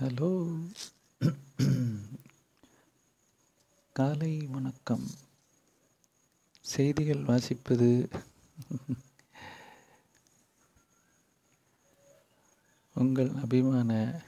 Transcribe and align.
Hello. 0.00 0.30
காலை 3.92 4.46
வணக்கம். 4.46 5.06
செய்திகள் 6.60 7.22
வாசிப்பது. 7.22 7.90
உங்கள் 12.94 13.30
அபிமான. 13.42 14.20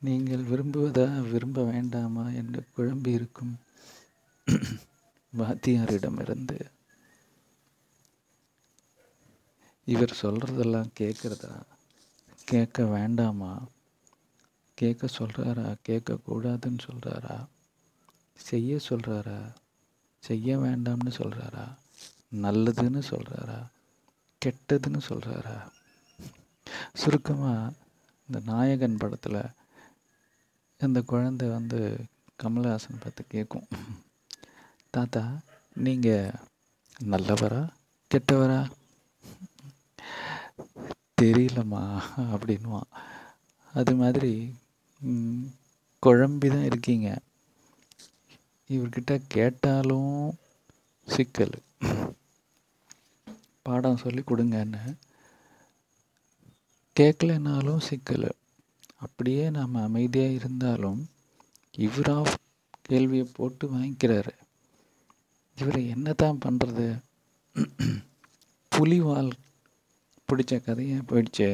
நீங்கள் 0.00 0.44
விரும்புவதா 0.44 1.30
விரும்ப 1.30 1.64
வேண்டாமா 1.64 2.28
என்று 2.28 2.64
குழம்பி 2.76 3.06
இருக்கும் 3.06 3.58
வாத்தியாரிடமிருந்து. 5.38 6.60
இவர் 9.84 10.18
சொல்கிறதெல்லாம் 10.22 10.90
கேட்குறதா 11.00 11.71
கேட்க 12.52 12.84
வேண்டாமா? 12.86 13.52
கேட்க 14.78 15.08
சொல்கிறாரா 15.18 15.68
கேட்கக்கூடாதுன்னு 15.88 16.82
சொல்கிறாரா 16.86 17.36
செய்ய 18.46 18.78
சொல்கிறாரா 18.88 19.38
செய்ய 20.22 20.58
வேண்டாம்னு 20.58 21.12
சொல்கிறாரா 21.18 21.66
நல்லதுன்னு 22.36 23.02
சொல்கிறாரா 23.10 23.60
கெட்டதுன்னு 24.42 25.00
சொல்கிறாரா 25.08 25.56
சுருக்கமாக 26.94 27.72
இந்த 28.28 28.38
நாயகன் 28.44 28.96
படத்தில் 28.96 29.42
இந்த 30.80 31.00
குழந்தை 31.02 31.48
வந்து 31.48 31.80
கமல்ஹாசன் 32.42 33.00
பார்த்து 33.00 33.22
கேட்கும். 33.26 33.68
தாத்தா 34.90 35.22
நீங்கள் 35.76 36.32
நல்லவரா? 37.04 37.60
கெட்டவரா? 38.10 38.60
தெரியலம்மா 41.22 41.84
அப்படின்வான் 42.32 42.90
அது 43.78 43.92
மாதிரி 44.00 44.32
குழம்பி 46.02 46.48
தான் 46.54 46.68
இருக்கீங்க. 46.68 47.08
இவர்கிட்ட 48.70 49.12
கேட்டாலும் 49.34 50.16
சிக்கல். 51.08 51.56
பாடம் 53.66 54.02
சொல்லி 54.04 54.22
கொடுங்கன்னு. 54.26 54.82
கேட்கலனாலும் 56.96 57.84
சிக்கல். 57.88 58.28
அப்படியே 59.04 59.44
நாம் 59.56 59.82
அமைதியாக 59.88 60.38
இருந்தாலும் 60.38 61.00
இவராக 61.86 62.34
கேள்வியை 62.88 63.26
போட்டு 63.36 63.64
வாங்கிக்கிறாரு. 63.74 64.34
இவரை 65.60 65.82
என்ன 65.94 66.12
தான் 66.22 66.42
பண்ணுறது 66.44 66.86
புலிவால் 68.72 69.32
பிடிச்ச 70.32 70.64
கதையே 70.64 70.94
போயிடுச்சு? 70.94 71.48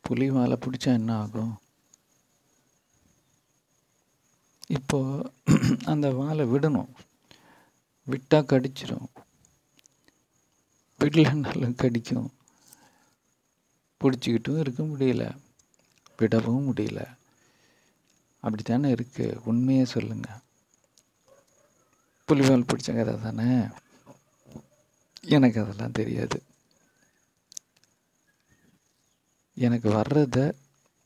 புலி 0.00 0.30
வாழை 0.30 0.56
பிடிச்சா 0.60 0.92
என்ன 0.98 1.16
ஆகும்? 1.16 1.54
இப்போ 4.66 4.98
அந்த 5.84 6.10
வாழை 6.10 6.46
விடணும். 6.46 6.92
விட்டால் 8.04 8.48
கடிச்சிடும் 8.50 9.08
விடலைன்னாலும் 11.00 11.80
கடிக்கும். 11.82 12.30
பிடிச்சிக்கிட்டும் 14.00 14.58
இருக்க 14.58 14.82
முடியல. 14.82 15.24
விடவும் 16.16 16.74
முடியல. 16.74 17.00
அப்படி 18.44 18.62
தானே 18.62 18.94
இருக்குது 18.94 19.40
உண்மையை 19.44 19.84
சொல்லுங்கள் 19.84 20.40
புலிவால் 22.28 22.68
பிடிச்ச 22.70 22.90
கதை 22.96 23.14
தானே? 23.20 23.66
எனக்கு 25.26 25.60
அதெல்லாம் 25.60 25.92
தெரியாது. 25.92 26.42
எனக்கு 29.54 29.90
வர்றத 29.90 30.52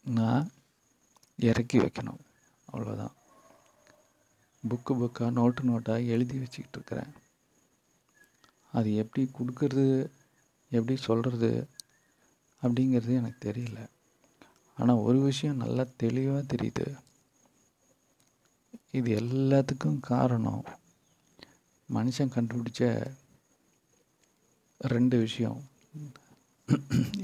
நான் 0.04 0.50
இறக்கி 1.36 1.78
வைக்கணும். 1.78 2.18
அவ்வளோதான் 2.72 3.14
புக்கு 4.68 4.92
புக்காக 4.94 5.32
நோட்டு 5.32 5.62
நோட்டாக 5.62 6.06
எழுதி 6.06 6.38
வச்சுக்கிட்டு 6.38 6.78
இருக்கிறேன். 6.78 7.12
அது 8.72 8.94
எப்படி 8.94 9.30
கொடுக்கறது 9.38 10.10
எப்படி 10.70 11.00
சொல்கிறது 11.00 11.68
அப்படிங்கிறது 12.62 13.14
எனக்கு 13.16 13.50
தெரியல. 13.50 13.88
ஆனால் 14.76 14.96
ஒரு 14.96 15.20
விஷயம் 15.20 15.56
நல்லா 15.56 15.84
தெளிவாக 15.96 16.56
தெரியுது. 16.56 16.98
இது 18.90 19.20
எல்லாத்துக்கும் 19.20 20.00
காரணம் 20.00 20.64
மனுஷன் 21.94 22.34
கண்டுபிடிச்ச 22.34 23.12
ரெண்டு 24.80 25.16
விஷயம். 25.18 25.58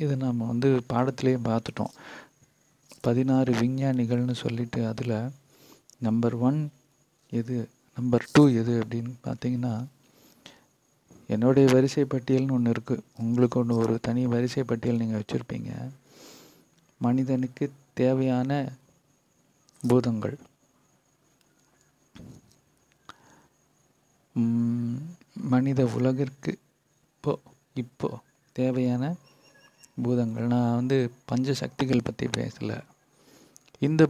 இது 0.04 0.14
நாம் 0.16 0.50
வந்து 0.50 0.68
பாடத்திலேயே 0.92 1.38
பார்த்துட்டோம். 1.48 1.94
பதினாறு 3.06 3.52
விஞ்ஞானிகள்னு 3.60 4.34
சொல்லிட்டு 4.42 4.80
அதில் 4.90 5.16
நம்பர் 6.06 6.36
ஒன் 6.48 6.60
எது 7.38 7.56
நம்பர் 7.96 8.30
டூ 8.32 8.42
எது 8.60 8.74
அப்படின்னு 8.82 9.12
பார்த்தீங்கன்னா 9.26 9.74
என்னுடைய 11.34 11.66
வரிசை 11.74 12.04
பட்டியல்னு 12.04 12.54
ஒன்று 12.56 12.72
இருக்குது 12.76 13.04
உங்களுக்கு 13.22 13.58
ஒன்று 13.60 13.74
ஒரு 13.82 13.94
தனி 14.06 14.22
வரிசை 14.26 14.62
பட்டியல் 14.70 15.00
நீங்கள் 15.02 15.22
வச்சுருப்பீங்க. 15.22 15.70
மனிதனுக்கு 17.00 17.64
தேவையான 18.00 18.50
பூதங்கள். 19.88 20.36
மனித 25.52 25.80
உலகிற்கு 25.98 26.52
இப்போ 27.22 27.32
இப்போ 27.80 28.08
தேவையான 28.56 29.04
பூதங்கள். 30.04 30.46
நான் 30.52 30.76
வந்து 30.78 30.96
பஞ்ச 31.30 31.52
சக்திகள் 31.60 32.02
பற்றி 32.06 32.26
பேசலை. 32.36 32.78
இந்த 33.86 34.02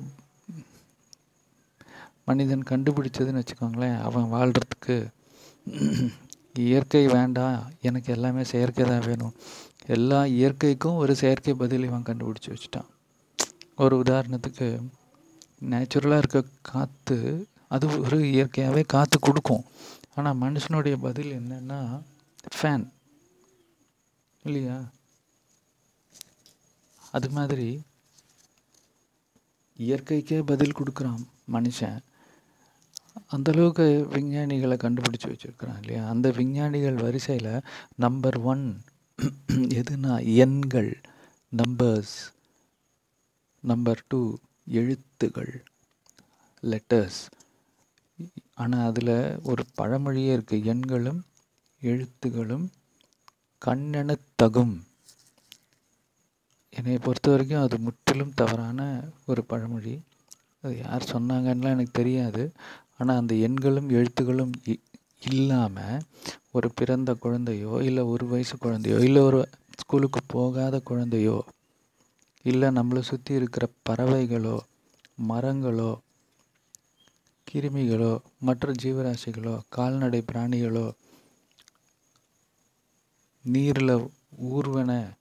மனிதன் 2.29 2.63
கண்டுபிடிச்சதுன்னு 2.71 3.41
வச்சுக்கோங்களேன் 3.41 3.99
அவன் 4.07 4.31
வாழ்கிறதுக்கு 4.35 4.97
இயற்கை 6.69 7.05
வேண்டாம். 7.17 7.59
எனக்கு 7.91 8.09
எல்லாமே 8.17 8.45
செயற்கை 8.53 8.87
தான் 8.93 9.07
வேணும். 9.09 9.35
எல்லா 9.97 10.21
இயற்கைக்கும் 10.39 11.01
ஒரு 11.03 11.17
செயற்கை 11.23 11.55
பதில் 11.65 11.87
இவன் 11.89 12.09
கண்டுபிடிச்சி 12.09 12.51
வச்சுட்டான். 12.55 12.89
ஒரு 13.85 13.97
உதாரணத்துக்கு 14.05 14.71
நேச்சுரலாக 15.75 16.23
இருக்க 16.25 16.45
காற்று 16.73 17.21
அது 17.75 17.85
ஒரு 18.07 18.21
இயற்கையாகவே 18.33 18.85
காற்று 18.97 19.21
கொடுக்கும். 19.29 19.67
ஆனால் 20.17 20.43
மனுஷனுடைய 20.47 20.97
பதில் 21.07 21.39
என்னென்னா 21.41 21.81
ஃபேன் 22.57 22.89
இல்லையா? 24.45 24.77
அது 27.13 27.31
மாதிரி 27.31 27.69
இயற்கைக்கே 29.79 30.43
பதில் 30.43 30.77
கொடுக்குறான் 30.79 31.23
மனுஷன். 31.53 31.99
அந்தளவுக்கு 33.33 33.87
விஞ்ஞானிகளை 34.15 34.77
கண்டுபிடிச்சி 34.77 35.29
வச்சுருக்கிறான் 35.29 35.81
இல்லையா? 35.81 36.09
அந்த 36.09 36.31
விஞ்ஞானிகள் 36.31 36.95
வரிசையில் 36.95 37.55
நம்பர் 37.97 38.39
ஒன் 38.43 38.65
எதுனா 39.81 40.15
எண்கள் 40.37 40.93
நம்பர்ஸ் 41.53 42.17
நம்பர் 43.65 44.05
டூ 44.09 44.21
எழுத்துகள் 44.73 45.53
லெட்டர்ஸ் 46.63 47.21
ஆனால் 48.55 48.87
அதில் 48.87 49.15
ஒரு 49.43 49.63
பழமொழியே 49.81 50.33
இருக்குது 50.37 50.67
எண்களும் 50.73 51.21
எழுத்துகளும் 51.83 52.67
கண்ணெனத் 53.63 54.29
தகும் 54.43 54.75
என்னை 56.73 56.99
பொறுத்த 56.99 57.31
வரைக்கும் 57.31 57.63
அது 57.63 57.77
முற்றிலும் 57.79 58.35
தவறான 58.35 58.81
ஒரு 59.27 59.45
பழமொழி. 59.45 59.95
அது 60.63 60.75
யார் 60.79 61.11
சொன்னாங்கன்னுலாம் 61.13 61.75
எனக்கு 61.77 61.93
தெரியாது. 61.93 62.43
ஆனால் 62.99 63.17
அந்த 63.17 63.35
எண்களும் 63.49 63.89
எழுத்துகளும் 63.91 64.55
இல்லாமல் 65.25 66.05
ஒரு 66.51 66.69
பிறந்த 66.75 67.11
குழந்தையோ 67.15 67.83
இல்லை 67.83 68.03
ஒரு 68.05 68.25
வயசு 68.27 68.55
குழந்தையோ 68.59 68.97
இல்லை 68.99 69.23
ஒரு 69.23 69.41
ஸ்கூலுக்கு 69.79 70.21
போகாத 70.27 70.81
குழந்தையோ 70.81 71.37
இல்லை 72.45 72.69
நம்மளை 72.69 73.01
சுற்றி 73.01 73.33
இருக்கிற 73.35 73.65
பறவைகளோ 73.89 74.57
மரங்களோ 75.31 75.93
கிருமிகளோ 77.47 78.13
மற்ற 78.39 78.73
ஜீவராசிகளோ 78.83 79.55
கால்நடை 79.69 80.21
பிராணிகளோ 80.33 80.87
நீரில் 83.43 84.11
ஊர்வன 84.43 85.15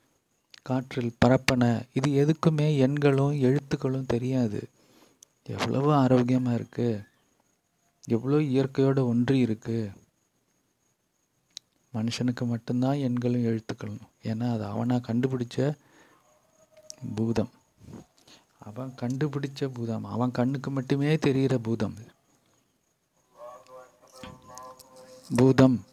காற்றில் 0.61 1.15
பரப்பன 1.25 1.81
இது 1.93 2.09
எதுக்குமே 2.23 2.67
எண்களும் 2.87 3.39
எழுத்துக்களும் 3.39 4.05
தெரியாது. 4.05 4.69
எவ்வளவு 5.43 5.93
ஆரோக்கியமாக 5.93 6.57
இருக்குது 6.57 7.05
எவ்வளோ 8.07 8.41
இயற்கையோடு 8.41 9.07
ஒன்றி 9.07 9.45
இருக்குது 9.45 9.91
மனுஷனுக்கு 11.93 12.45
மட்டும்தான் 12.45 12.97
எண்களும் 12.97 13.47
எழுத்துக்களும். 13.51 14.05
ஏன்னா 14.23 14.53
அது 14.53 14.63
அவனாக 14.63 15.13
கண்டுபிடிச்ச 15.13 15.77
பூதம். 17.15 17.51
அவன் 18.59 18.93
கண்டுபிடிச்ச 19.01 19.67
பூதம். 19.73 20.03
அவன் 20.03 20.31
கண்ணுக்கு 20.31 20.71
மட்டுமே 20.71 21.17
தெரிகிற 21.17 21.57
பூதம். 21.57 21.95
பூதம். 25.35 25.83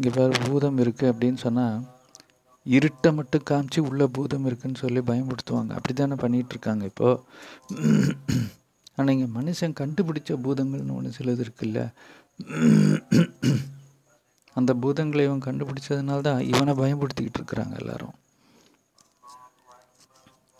இங்கே 0.00 0.10
பாரு 0.16 0.34
பூதம் 0.44 0.78
இருக்குது 0.78 1.10
அப்படின்னு 1.12 1.38
சொன்னால் 1.46 1.80
இருட்டை 2.66 3.10
மட்டும் 3.14 3.44
காமிச்சு 3.50 3.80
உள்ள 3.88 4.06
பூதம் 4.06 4.46
இருக்குதுன்னு 4.46 4.80
சொல்லி 4.82 5.00
பயன்படுத்துவாங்க 5.00 5.72
அப்படி 5.78 5.92
தானே 5.92 6.16
பண்ணிகிட்டு 6.22 6.54
இருக்காங்க 6.54 6.84
இப்போது 6.84 7.22
ஆனால் 8.96 9.12
இங்கே 9.14 9.28
மனுஷன் 9.38 9.76
கண்டுபிடிச்ச 9.80 10.36
பூதங்கள்னு 10.44 10.96
ஒன்று 10.96 11.16
சிலது 11.18 11.44
இருக்குல்ல? 11.44 11.80
அந்த 14.56 14.74
பூதங்களை 14.82 15.22
இவன் 15.28 15.46
கண்டுபிடிச்சதுனால 15.48 16.20
தான் 16.20 16.40
இவனை 16.52 16.74
பயன்படுத்திக்கிட்டு 16.74 17.40
இருக்கிறாங்க 17.40 17.74
எல்லாரும். 17.78 18.16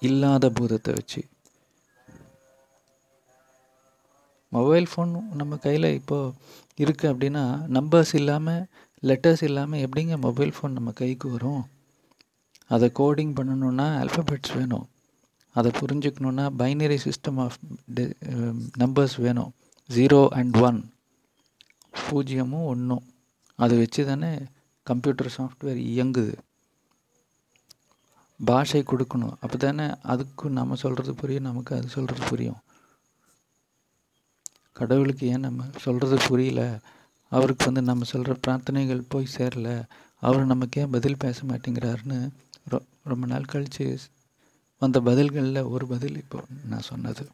இல்லாத 0.02 0.50
பூதத்தை 0.50 0.94
வச்சு. 0.94 1.22
மொபைல் 4.52 4.86
ஃபோன் 4.92 5.10
நம்ம 5.40 5.56
கையில் 5.56 5.94
இப்போது 5.94 6.34
இருக்குது 6.82 7.12
அப்படின்னா 7.12 7.44
நம்பர்ஸ் 7.78 8.14
இல்லாமல் 8.14 8.62
லெட்டர்ஸ் 9.02 9.42
இல்லாமல் 9.48 9.82
எப்படிங்க 9.86 10.14
மொபைல் 10.26 10.52
ஃபோன் 10.56 10.76
நம்ம 10.78 10.90
கைக்கு 11.00 11.26
வரும்? 11.34 11.62
அதை 12.74 12.88
கோடிங் 12.98 13.32
பண்ணணுன்னா 13.38 13.86
ஆல்ஃபபெட்ஸ் 14.02 14.52
வேணும். 14.58 14.86
அதை 15.54 15.70
புரிஞ்சுக்கணுன்னா 15.78 16.44
பைனரி 16.60 16.98
சிஸ்டம் 17.06 17.38
ஆஃப் 17.44 17.58
நம்பர்ஸ் 18.82 19.16
வேணும். 19.24 19.50
ஜீரோ 19.90 20.20
அண்ட் 20.38 20.58
ஒன் 20.66 20.78
பூஜ்ஜியமும் 22.02 22.68
ஒன்றும் 22.72 23.04
அதை 23.58 23.74
வச்சு 23.78 24.02
தானே 24.10 24.30
கம்ப்யூட்டர் 24.86 25.34
சாஃப்ட்வேர் 25.36 25.80
இயங்குது. 25.92 26.34
பாஷை 28.40 28.80
கொடுக்கணும். 28.90 29.34
அப்போ 29.42 29.56
தானே 29.64 29.86
அதுக்கு 30.12 30.50
நம்ம 30.58 30.76
சொல்கிறது 30.82 31.12
புரியும் 31.20 31.48
நமக்கு 31.48 31.72
அது 31.78 31.88
சொல்கிறது 31.96 32.22
புரியும். 32.30 32.60
கடவுளுக்கு 34.78 35.24
ஏன் 35.32 35.46
நம்ம 35.46 35.66
சொல்கிறது 35.84 36.16
புரியல? 36.28 36.62
அவருக்கு 37.30 37.64
வந்து 37.64 37.82
நம்ம 37.82 38.04
சொல்கிற 38.04 38.36
பிரார்த்தனைகள் 38.46 39.08
போய் 39.08 39.34
சேரல. 39.36 39.68
அவர் 40.22 40.50
நமக்கு 40.52 40.80
ஏன் 40.80 40.90
பதில் 40.90 41.16
பேச 41.16 41.42
மாட்டேங்கிறாருன்னு 41.42 42.18
ரொ 42.70 42.78
ரொம்ப 43.04 43.26
நாள் 43.26 43.50
கழித்து 43.52 43.98
வந்த 44.82 45.00
பதில்களில் 45.00 45.68
ஒரு 45.74 45.86
பதில் 45.86 46.16
இப்போ 46.16 46.38
நான் 46.64 46.88
சொன்னது. 46.90 47.24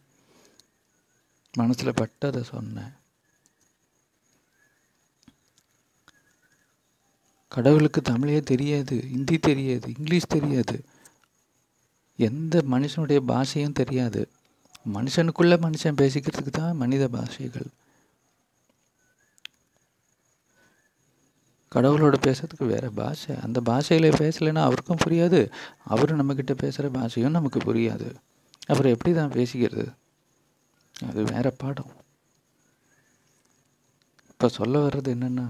மனசில் 1.55 1.99
பட்டதை 2.01 2.43
சொன்னேன். 2.43 2.93
கடவுளுக்கு 7.49 8.01
தமிழே 8.03 8.41
தெரியாது 8.41 8.97
ஹிந்தி 9.01 9.39
தெரியாது 9.39 9.89
இங்கிலீஷ் 9.99 10.27
தெரியாது. 10.29 10.77
எந்த 12.19 12.65
மனுஷனுடைய 12.71 13.21
பாஷையும் 13.33 13.79
தெரியாது. 13.81 14.29
மனுஷனுக்குள்ளே 14.95 15.57
மனுஷன் 15.67 15.99
பேசிக்கிறதுக்கு 16.01 16.53
தான் 16.59 16.77
மனித 16.77 17.09
பாஷைகள். 17.09 17.69
கடவுளோட 21.77 22.17
பேசுறதுக்கு 22.27 22.67
வேறு 22.73 22.91
பாஷை. 23.01 23.35
அந்த 23.47 23.61
பாஷையில் 23.61 24.19
பேசலைன்னா 24.23 24.63
அவருக்கும் 24.69 25.03
புரியாது. 25.07 25.41
அவர் 25.93 26.19
நம்மக்கிட்ட 26.19 26.55
பேசுகிற 26.65 26.89
பாஷையும் 26.99 27.37
நமக்கு 27.39 27.61
புரியாது. 27.69 28.09
அப்புறம் 28.71 28.93
எப்படி 28.93 29.13
தான் 29.15 29.37
பேசிக்கிறது? 29.39 29.87
அது 31.07 31.23
வேற 31.33 31.47
பாடம். 31.63 31.93
இப்போ 34.31 34.49
சொல்ல 34.59 34.81
வர்றது 34.87 35.11
என்னென்னா 35.17 35.47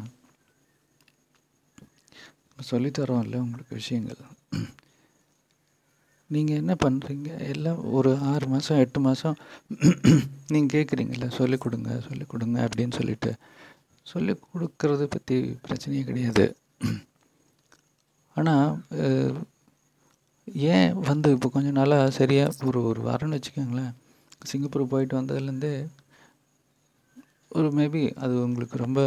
சொல்லித்தரோம்ல 2.70 3.38
உங்களுக்கு 3.44 3.74
விஷயங்கள். 3.80 4.22
நீங்கள் 6.34 6.60
என்ன 6.62 6.74
பண்ணுறீங்க 6.84 7.28
எல்லாம் 7.52 7.80
ஒரு 7.96 8.10
ஆறு 8.30 8.46
மாதம் 8.52 8.80
எட்டு 8.84 9.00
மாதம் 9.00 9.36
நீங்கள் 10.52 10.72
கேட்குறீங்கள 10.74 11.26
சொல்லிக் 11.38 11.64
கொடுங்க 11.64 11.90
சொல்லிக் 12.08 12.30
கொடுங்க 12.32 12.68
அப்படின்னு 12.68 12.94
சொல்லிட்டு. 12.98 13.32
சொல்லிக் 14.06 14.46
கொடுக்கறது 14.50 15.04
பற்றி 15.14 15.36
பிரச்சனையே 15.66 16.02
கிடையாது. 16.08 16.46
ஆனால் 18.36 18.68
ஏன் 20.72 20.90
வந்து 21.08 21.28
இப்போ 21.36 21.48
கொஞ்சம் 21.54 21.78
நாளாக 21.78 22.10
சரியாக 22.18 22.66
ஒரு 22.68 22.80
ஒரு 22.90 23.00
வாரம்னு 23.06 23.36
வச்சுக்கோங்களேன். 23.36 23.94
சிங்கப்பூர் 24.50 24.92
போயிட்டு 24.92 25.18
வந்ததுலேருந்தே 25.18 25.72
ஒரு 27.56 27.68
மேபி 27.78 28.02
அது 28.24 28.34
உங்களுக்கு 28.46 28.76
ரொம்ப 28.84 29.00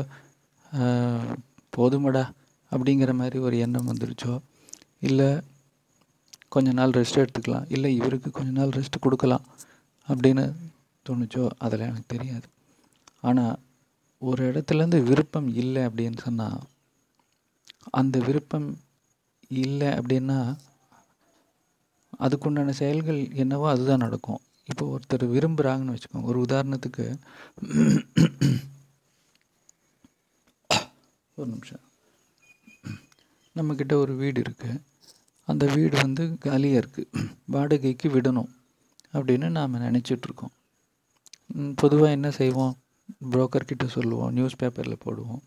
போதுமடா 1.77 2.23
அப்படிங்கிற 2.71 3.11
மாதிரி 3.21 3.37
ஒரு 3.47 3.55
எண்ணம் 3.65 3.89
வந்துருச்சோ? 3.91 4.33
இல்லை 5.07 5.29
கொஞ்ச 6.53 6.69
நாள் 6.79 6.95
ரெஸ்ட் 6.99 7.21
எடுத்துக்கலாம். 7.21 7.67
இல்லை 7.75 7.89
இவருக்கு 7.99 8.29
கொஞ்ச 8.37 8.51
நாள் 8.59 8.75
ரெஸ்ட் 8.77 9.03
கொடுக்கலாம் 9.05 9.45
அப்படின்னு 10.07 10.45
தோணுச்சோ? 11.05 11.43
அதெல்லாம் 11.63 11.91
எனக்கு 11.91 12.13
தெரியாது. 12.15 12.47
ஆனால் 13.29 13.55
ஒரு 14.27 14.41
இடத்துலேருந்து 14.49 14.99
விருப்பம் 15.09 15.47
இல்லை 15.61 15.81
அப்படின்னு 15.87 16.19
சொன்னால் 16.25 16.59
அந்த 17.99 18.15
விருப்பம் 18.27 18.69
இல்லை 19.63 19.89
அப்படின்னா 19.99 20.39
அதுக்குண்டான 22.25 22.73
செயல்கள் 22.79 23.19
என்னவோ 23.41 23.65
அதுதான் 23.73 24.03
நடக்கும். 24.05 24.41
இப்போ 24.71 24.85
ஒருத்தர் 24.93 25.23
விரும்புகிறாங்கன்னு 25.35 25.93
வச்சுக்கோங்க. 25.95 26.29
ஒரு 26.31 26.39
உதாரணத்துக்கு 26.47 27.05
ஒரு 31.37 31.47
நிமிஷம். 31.53 31.83
நம்மக்கிட்ட 33.55 33.93
ஒரு 34.03 34.13
வீடு 34.21 34.39
இருக்குது 34.45 34.81
அந்த 35.47 35.65
வீடு 35.75 35.95
வந்து 36.03 36.23
காலியாக 36.45 36.81
இருக்குது 36.81 37.23
வாடகைக்கு 37.53 38.07
விடணும் 38.15 38.51
அப்படின்னு 39.13 39.47
நாம் 39.57 39.83
நினச்சிட்ருக்கோம் 39.85 40.53
பொதுவாக 41.81 42.15
என்ன 42.17 42.29
செய்வோம்? 42.39 42.75
ப்ரோக்கர்கிட்ட 43.33 43.85
சொல்லுவோம் 43.97 44.33
நியூஸ் 44.37 44.59
பேப்பரில் 44.61 45.03
போடுவோம் 45.05 45.41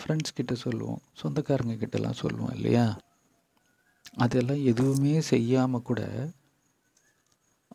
ஃப்ரெண்ட்ஸ் 0.00 0.36
கிட்ட 0.36 0.54
சொல்லுவோம் 0.64 1.00
சொந்தக்காரங்க 1.20 1.74
கிட்டலாம் 1.82 2.20
சொல்லுவோம் 2.22 2.54
இல்லையா? 2.56 2.86
அதெல்லாம் 4.24 4.62
எதுவுமே 4.72 5.14
செய்யாமல் 5.32 5.86
கூட 5.88 6.00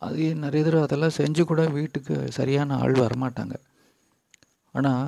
அது 0.06 0.24
நிறைய 0.42 0.62
தடவை 0.64 0.82
அதெல்லாம் 0.86 1.16
செஞ்சு 1.18 1.42
கூட 1.44 1.62
வீட்டுக்கு 1.76 2.16
சரியான 2.36 2.76
ஆள் 2.82 2.96
வரமாட்டாங்க. 3.04 3.54
ஆனால் 4.74 5.06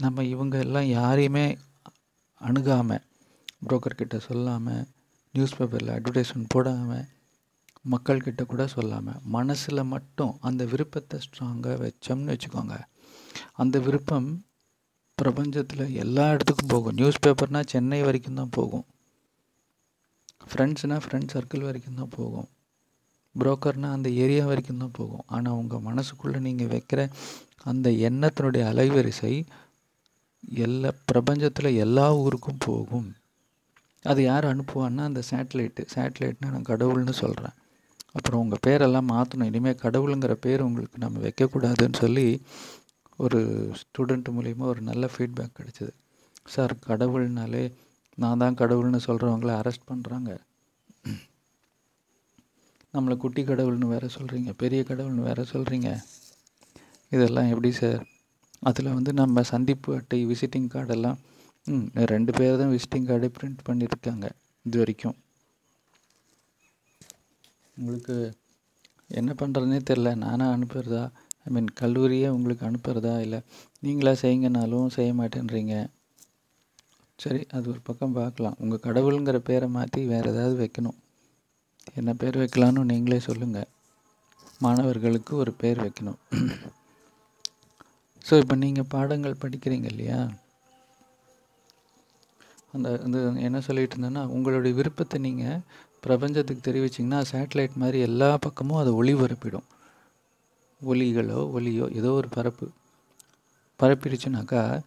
நம்ம 0.00 0.24
இவங்க 0.24 0.56
எல்லாம் 0.66 0.88
யாரையுமே 0.98 1.46
அணுகாமல் 2.40 3.04
புரோக்கர்கிட்ட 3.66 4.16
சொல்லாமல் 4.28 4.84
நியூஸ் 5.34 5.56
பேப்பரில் 5.58 5.94
அட்வர்டைஸ்மெண்ட் 5.96 6.52
போடாமல் 6.54 7.08
மக்கள்கிட்ட 7.92 8.42
கூட 8.52 8.62
சொல்லாமல் 8.76 9.20
மனசில் 9.36 9.90
மட்டும் 9.94 10.32
அந்த 10.48 10.62
விருப்பத்தை 10.72 11.18
ஸ்ட்ராங்காக 11.24 11.76
வச்சோம்னு 11.84 12.32
வச்சுக்கோங்க. 12.34 12.76
அந்த 13.62 13.78
விருப்பம் 13.78 14.28
பிரபஞ்சத்தில் 15.18 15.94
எல்லா 16.02 16.24
இடத்துக்கும் 16.34 16.72
போகும். 16.74 16.96
நியூஸ் 16.98 17.22
பேப்பர்னால் 17.26 17.70
சென்னை 17.72 18.00
வரைக்கும் 18.02 18.38
தான் 18.40 18.54
போகும். 18.58 18.86
ஃப்ரெண்ட்ஸ்னால் 20.50 21.02
ஃப்ரெண்ட் 21.04 21.32
சர்க்கிள் 21.34 21.66
வரைக்கும் 21.68 21.98
தான் 22.00 22.14
போகும். 22.18 22.48
புரோக்கர்னால் 23.34 23.96
அந்த 23.96 24.08
ஏரியா 24.24 24.44
வரைக்கும் 24.46 24.82
தான் 24.82 24.96
போகும். 25.00 25.24
ஆனால் 25.26 25.58
உங்கள் 25.60 25.84
மனசுக்குள்ளே 25.88 26.38
நீங்கள் 26.46 26.72
வைக்கிற 26.74 27.00
அந்த 27.70 27.88
எண்ணத்தினுடைய 28.08 28.64
அலைவரிசை 28.72 29.34
எல்லா 30.64 30.90
பிரபஞ்சத்தில் 31.12 31.78
எல்லா 31.84 32.06
ஊருக்கும் 32.24 32.62
போகும். 32.66 33.08
அது 34.04 34.20
யார் 34.22 34.44
அனுப்புவான்னா 34.44 35.04
அந்த 35.10 35.22
சேட்டலைட்டு 35.30 35.82
சேட்டலைட்னா 35.94 36.50
நான் 36.54 36.70
கடவுள்னு 36.72 37.14
சொல்கிறேன் 37.22 37.56
அப்புறம் 38.16 38.40
உங்கள் 38.42 38.62
பேரெல்லாம் 38.66 39.10
மாற்றணும் 39.14 39.48
இனிமேல் 39.50 39.82
கடவுளுங்கிற 39.82 40.34
பேர் 40.44 40.66
உங்களுக்கு 40.66 40.98
நம்ம 40.98 41.20
வைக்கக்கூடாதுன்னு 41.24 41.98
சொல்லி 42.04 42.26
ஒரு 43.18 43.38
ஸ்டூடெண்ட் 43.80 44.28
மூலிமா 44.36 44.64
ஒரு 44.72 44.80
நல்ல 44.80 45.04
ஃபீட்பேக் 45.14 45.56
கிடச்சிது. 45.58 45.92
சார் 46.44 46.74
கடவுள்னாலே 46.88 47.64
நான் 48.18 48.40
தான் 48.42 48.58
கடவுள்னு 48.60 49.00
சொல்கிறவங்கள 49.06 49.52
அரெஸ்ட் 49.60 49.88
பண்ணுறாங்க 49.90 50.30
நம்மளை 52.94 53.16
குட்டி 53.16 53.42
கடவுள்னு 53.42 53.86
வேறு 53.86 54.08
சொல்கிறீங்க 54.16 54.50
பெரிய 54.62 54.82
கடவுள்னு 54.82 55.26
வேறு 55.28 55.42
சொல்கிறீங்க 55.52 55.88
இதெல்லாம் 57.12 57.50
எப்படி 57.50 57.70
சார் 57.72 58.02
அதில் 58.62 58.94
வந்து 58.96 59.12
நம்ம 59.12 59.42
சந்திப்பு 59.52 59.90
அட்டை 59.96 60.20
விசிட்டிங் 60.26 60.70
கார்டெல்லாம் 60.74 61.18
ம் 61.66 61.86
ரெண்டு 62.12 62.32
பேர் 62.32 62.60
தான் 62.60 62.72
விசிட்டிங் 62.74 63.08
கார்டே 63.08 63.28
பிரிண்ட் 63.36 63.60
பண்ணியிருக்காங்க 63.68 64.26
இது 64.66 64.78
வரைக்கும். 64.78 65.16
உங்களுக்கு 67.76 68.16
என்ன 69.10 69.30
பண்ணுறதுனே 69.40 69.78
தெரில 69.90 70.10
நானாக 70.24 70.54
அனுப்புகிறதா 70.56 71.04
ஐ 71.48 71.52
மீன் 71.56 71.68
கல்லூரியே 71.80 72.28
உங்களுக்கு 72.36 72.64
அனுப்புகிறதா 72.68 73.14
இல்லை 73.26 73.40
நீங்களாக 73.84 74.16
செய்யுங்கனாலும் 74.22 74.94
செய்ய 74.96 75.10
மாட்டேன்றீங்க. 75.20 75.74
சரி 77.18 77.40
அது 77.56 77.66
ஒரு 77.72 77.80
பக்கம் 77.86 78.16
பார்க்கலாம். 78.18 78.56
உங்கள் 78.62 78.82
கடவுளுங்கிற 78.86 79.38
பேரை 79.48 79.68
மாற்றி 79.76 80.00
வேறு 80.12 80.28
ஏதாவது 80.32 80.56
வைக்கணும். 80.62 80.98
என்ன 81.98 82.10
பேர் 82.20 82.40
வைக்கலான்னு 82.42 82.90
நீங்களே 82.90 83.20
சொல்லுங்கள் 83.28 83.70
மாணவர்களுக்கு 84.64 85.32
ஒரு 85.42 85.52
பேர் 85.62 85.80
வைக்கணும். 85.84 86.18
ஸோ 88.26 88.34
இப்போ 88.42 88.54
நீங்கள் 88.64 88.90
பாடங்கள் 88.94 89.40
படிக்கிறீங்க 89.42 89.88
இல்லையா? 89.92 90.20
அந்த 92.76 92.88
இந்த 93.06 93.18
என்ன 93.48 93.58
சொல்லிட்டு 93.66 93.94
இருந்தேன்னா 93.96 94.24
உங்களுடைய 94.36 94.72
விருப்பத்தை 94.78 95.18
நீங்கள் 95.26 95.62
பிரபஞ்சத்துக்கு 96.06 96.62
தெரிவிச்சிங்கன்னா 96.66 97.20
சேட்டலைட் 97.32 97.80
மாதிரி 97.82 97.98
எல்லா 98.08 98.30
பக்கமும் 98.46 98.80
அதை 98.82 98.90
ஒளிபரப்பிடும். 99.00 99.66
ஒலிகளோ 100.82 101.50
ஒலியோ 101.56 101.94
ஏதோ 101.94 102.12
ஒரு 102.12 102.28
பரப்பு 102.28 102.66
பரப்பிடுச்சுனாக்கா 103.80 104.82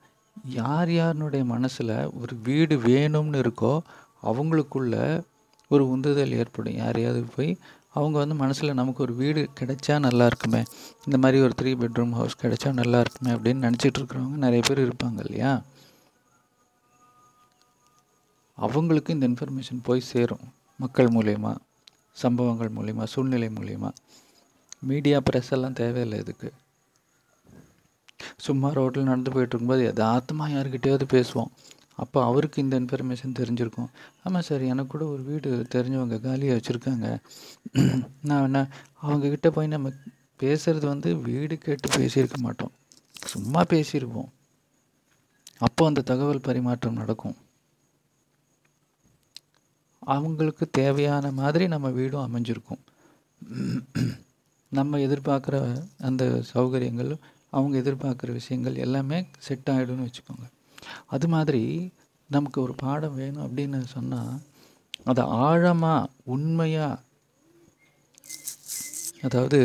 யார் 0.46 0.92
யாருனுடைய 0.92 1.46
மனசில் 1.46 2.12
ஒரு 2.14 2.36
வீடு 2.44 2.78
வேணும்னு 2.78 3.42
இருக்கோ 3.42 3.82
அவங்களுக்குள்ள 4.24 5.24
ஒரு 5.72 5.90
உந்துதல் 5.90 6.32
ஏற்படும். 6.32 6.76
யாரையாவது 6.76 7.24
போய் 7.36 7.58
அவங்க 7.90 8.18
வந்து 8.18 8.36
மனசில் 8.36 8.74
நமக்கு 8.74 9.04
ஒரு 9.04 9.14
வீடு 9.14 9.50
கிடைச்சா 9.60 10.00
நல்லா 10.00 10.26
இருக்குமே 10.26 10.64
இந்த 11.06 11.18
மாதிரி 11.18 11.44
ஒரு 11.44 11.54
த்ரீ 11.62 11.72
பெட்ரூம் 11.76 12.10
ஹவுஸ் 12.10 12.38
கிடைச்சா 12.42 12.74
நல்லா 12.74 13.00
இருக்குமே 13.00 13.32
அப்படின்னு 13.32 13.66
நினச்சிட்டு 13.68 14.00
இருக்கிறவங்க 14.00 14.38
நிறைய 14.38 14.64
பேர் 14.68 14.88
இருப்பாங்க 14.88 15.26
இல்லையா? 15.26 15.62
அவங்களுக்கு 18.56 19.14
இந்த 19.14 19.28
இன்ஃபர்மேஷன் 19.28 19.84
போய் 19.84 20.00
சேரும் 20.00 20.46
மக்கள் 20.78 21.08
மூலயமா 21.08 21.56
சம்பவங்கள் 22.12 22.70
மூலிமா 22.70 23.04
சூழ்நிலை 23.04 23.48
மூலிமா 23.48 23.92
மீடியா 24.90 25.18
ப்ரெஸ் 25.28 25.52
எல்லாம் 25.56 25.80
தேவையில்லை 25.82 26.18
இதுக்கு. 26.24 26.50
சும்மா 28.46 28.70
ரோட்டில் 28.78 29.10
நடந்து 29.10 29.32
போயிட்டுருக்கும்போது 29.32 29.84
இருக்கும்போது 29.84 29.84
யதார்த்தமாக 29.90 30.54
யாருக்கிட்டேயாவது 30.56 31.06
பேசுவோம். 31.16 31.52
அப்போ 32.04 32.20
அவருக்கு 32.24 32.58
இந்த 32.62 32.76
இன்ஃபர்மேஷன் 32.80 33.38
தெரிஞ்சிருக்கும். 33.40 33.90
ஆமாம் 34.24 34.46
சார் 34.48 34.64
எனக்கு 34.74 34.92
கூட 34.94 35.06
ஒரு 35.14 35.24
வீடு 35.30 35.50
தெரிஞ்சவங்க 35.76 36.18
காலியாக 36.26 36.58
வச்சுருக்காங்க. 36.58 37.08
நான் 38.30 38.46
என்ன 38.48 38.62
அவங்கக்கிட்ட 39.06 39.50
போய் 39.58 39.74
நம்ம 39.76 39.92
பேசுகிறது 40.44 40.86
வந்து 40.94 41.10
வீடு 41.30 41.58
கேட்டு 41.58 41.90
பேசியிருக்க 41.98 42.38
மாட்டோம். 42.46 42.74
சும்மா 43.34 43.64
பேசியிருப்போம் 43.74 44.30
அப்போ 45.68 45.86
அந்த 45.90 46.02
தகவல் 46.12 46.46
பரிமாற்றம் 46.48 47.00
நடக்கும். 47.02 47.36
அவங்களுக்கு 50.14 50.66
தேவையான 50.80 51.26
மாதிரி 51.40 51.66
நம்ம 51.74 51.90
வீடும் 51.98 52.26
அமைஞ்சிருக்கும். 52.28 52.82
நம்ம 54.72 54.98
எதிர்பார்க்குற 54.98 55.58
அந்த 55.98 56.24
சௌகரியங்கள் 56.54 57.12
அவங்க 57.50 57.76
எதிர்பார்க்குற 57.78 58.32
விஷயங்கள் 58.32 58.76
எல்லாமே 58.76 59.18
செட் 59.48 59.70
ஆகிடும்னு 59.70 60.08
வச்சுக்கோங்க. 60.08 60.46
அது 61.06 61.28
மாதிரி 61.28 61.94
நமக்கு 62.30 62.62
ஒரு 62.62 62.74
பாடம் 62.84 63.16
வேணும் 63.16 63.46
அப்படின்னு 63.48 63.80
சொன்னால் 63.96 64.34
அதை 65.04 65.24
ஆழமாக 65.24 66.10
உண்மையாக 66.24 67.04
அதாவது 69.22 69.60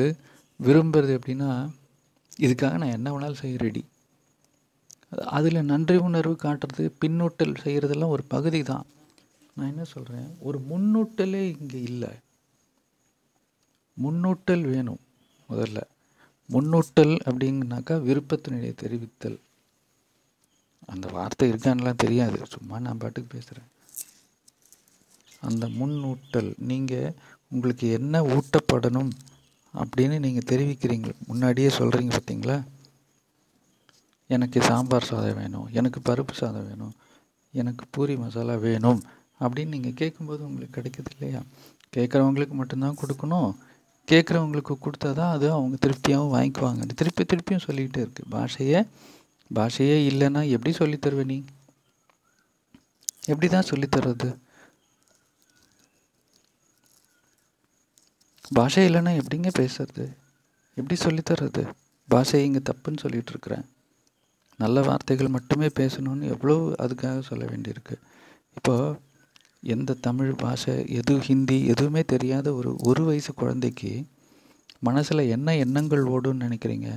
விரும்புறது 0.61 1.13
எப்படின்னா 1.19 1.51
இதுக்காக 2.39 2.77
நான் 2.79 2.97
என்ன 2.99 3.11
வேணாலும் 3.13 3.43
செய்ய 3.43 3.57
ரெடி 3.57 3.83
அதில் 5.37 5.69
நன்றி 5.71 5.97
உணர்வு 6.09 6.37
காட்டுறது 6.45 6.85
பின்னூட்டல் 7.01 7.61
செய்கிறதெல்லாம் 7.65 8.15
ஒரு 8.17 8.25
பகுதி 8.35 8.61
தான் 8.63 8.87
நான் 9.55 9.69
என்ன 9.69 9.85
சொல்கிறேன் 9.85 10.29
ஒரு 10.39 10.59
முன்னூட்டலே 10.71 11.43
இங்கே 11.59 11.81
இல்லை. 11.83 12.11
முன்னூட்டல் 14.03 14.65
வேணும் 14.73 15.03
முதல்ல. 15.49 15.81
முன்னூட்டல் 16.49 17.15
அப்படிங்கனாக்கா 17.29 17.95
விருப்பத்தினுடைய 18.09 18.73
தெரிவித்தல். 18.83 19.39
அந்த 20.93 21.07
வார்த்தை 21.09 21.51
இருக்கான்லாம் 21.53 22.03
தெரியாது. 22.05 22.37
சும்மா 22.47 22.79
நான் 22.79 22.99
பாட்டுக்கு 22.99 23.37
பேசுகிறேன் 23.37 23.71
அந்த 25.41 25.67
முன்னூட்டல் 25.69 26.51
நீங்கள் 26.71 27.15
உங்களுக்கு 27.49 27.87
என்ன 27.91 28.23
ஊட்டப்படணும் 28.35 29.11
அப்படின்னு 29.75 30.17
நீங்கள் 30.19 30.49
தெரிவிக்கிறீங்க. 30.51 31.11
முன்னாடியே 31.27 31.69
சொல்கிறீங்க 31.69 32.13
பார்த்தீங்களா 32.19 32.57
எனக்கு 34.31 34.59
சாம்பார் 34.63 35.09
சாதம் 35.11 35.37
வேணும் 35.37 35.67
எனக்கு 35.73 36.01
பருப்பு 36.01 36.33
சாதம் 36.33 36.67
வேணும் 36.69 36.95
எனக்கு 37.53 37.85
பூரி 37.91 38.17
மசாலா 38.17 38.55
வேணும் 38.55 39.01
அப்படின்னு 39.41 39.75
நீங்கள் 39.75 39.99
கேட்கும்போது 40.01 40.47
உங்களுக்கு 40.47 40.77
கிடைக்கிது 40.81 41.13
இல்லையா? 41.15 41.41
கேட்குறவங்களுக்கு 41.97 42.57
மட்டும்தான் 42.61 42.99
கொடுக்கணும் 43.03 43.51
கேட்குறவங்களுக்கு 44.09 44.75
கொடுத்தா 44.85 45.11
தான் 45.13 45.35
அது 45.37 45.47
அவங்க 45.53 45.77
திருப்தியாகவும் 45.85 46.35
வாங்கிக்குவாங்க 46.37 46.95
திருப்பி 47.01 47.23
திருப்பியும் 47.25 47.65
சொல்லிக்கிட்டே 47.67 48.03
இருக்குது 48.05 48.31
பாஷையை 48.35 48.81
பாஷையே 49.51 49.97
இல்லைன்னா 50.11 50.41
எப்படி 50.55 50.73
சொல்லித்தருவ 50.79 51.25
நீ? 51.33 51.39
எப்படி 53.33 53.49
தான் 53.49 53.71
சொல்லித்தர்றது 53.71 54.29
பாஷை 58.57 58.83
இல்லைன்னா 58.89 59.13
எப்படிங்க 59.21 59.51
பேசுறது? 59.61 60.05
எப்படி 60.77 60.97
சொல்லித்தர்றது 61.05 61.63
பாஷை 62.09 62.41
இங்கே 62.45 62.61
தப்புன்னு 62.69 63.03
சொல்லிட்டு 63.05 63.33
இருக்கிறேன். 63.33 63.65
நல்ல 64.63 64.81
வார்த்தைகள் 64.81 65.35
மட்டுமே 65.37 65.69
பேசணும்னு 65.81 66.31
எவ்வளோ 66.35 66.55
அதுக்காக 66.85 67.19
சொல்ல 67.21 67.45
வேண்டியிருக்கு. 67.45 67.97
இப்போது 68.57 68.99
எந்த 69.63 69.97
தமிழ் 70.01 70.35
பாஷை 70.35 70.75
எது 70.89 71.15
ஹிந்தி 71.19 71.67
எதுவுமே 71.67 72.03
தெரியாத 72.05 72.53
ஒரு 72.53 72.77
ஒரு 72.83 73.05
வயசு 73.05 73.35
குழந்தைக்கு 73.35 74.05
மனசில் 74.79 75.31
என்ன 75.31 75.57
எண்ணங்கள் 75.57 76.05
ஓடும்னு 76.05 76.45
நினைக்கிறீங்க? 76.47 76.89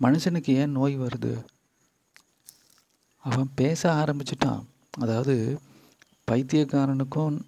மனுஷனுக்கு 0.00 0.50
ஏன் 0.62 0.70
நோய் 0.70 0.98
வருது? 0.98 1.32
அவன் 3.24 3.50
பேச 3.54 3.90
ஆரம்பிச்சிட்டான். 3.92 4.62
அதாவது 4.98 5.58
பைத்தியக்காரனுக்கும் 6.30 7.40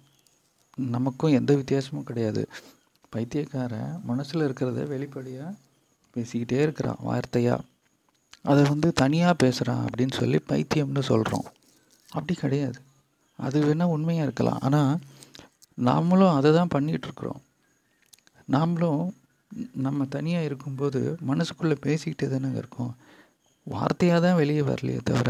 நமக்கும் 0.75 1.33
எந்த 1.33 1.55
வித்தியாசமும் 1.55 2.03
கிடையாது. 2.03 2.43
பைத்தியக்காரன் 3.09 4.01
மனசில் 4.03 4.41
இருக்கிறத 4.41 4.87
வெளிப்படையாக 4.87 5.57
பேசிக்கிட்டே 6.15 6.59
இருக்கிறான் 6.61 7.03
வார்த்தையாக 7.05 7.65
அதை 8.41 8.63
வந்து 8.63 8.93
தனியாக 8.93 9.33
பேசுகிறான் 9.33 9.85
அப்படின்னு 9.85 10.13
சொல்லி 10.13 10.39
பைத்தியம்னு 10.49 10.99
சொல்கிறோம் 10.99 11.45
அப்படி 12.17 12.33
கிடையாது. 12.43 12.79
அது 13.39 13.57
வேணால் 13.65 13.93
உண்மையாக 13.95 14.27
இருக்கலாம். 14.27 14.61
ஆனால் 14.67 14.93
நாமளும் 15.87 16.35
அதை 16.37 16.49
தான் 16.57 16.73
பண்ணிகிட்ருக்குறோம் 16.75 17.41
நாமளும் 18.55 19.03
நம்ம 19.85 20.05
தனியாக 20.15 20.47
இருக்கும்போது 20.49 20.99
மனசுக்குள்ளே 21.29 21.75
பேசிக்கிட்டே 21.85 22.27
தானே 22.33 22.49
இருக்கோம். 22.61 22.93
வார்த்தையாக 23.67 24.19
தான் 24.25 24.39
வெளியே 24.41 24.63
வரலையே 24.69 24.99
தவிர 25.09 25.29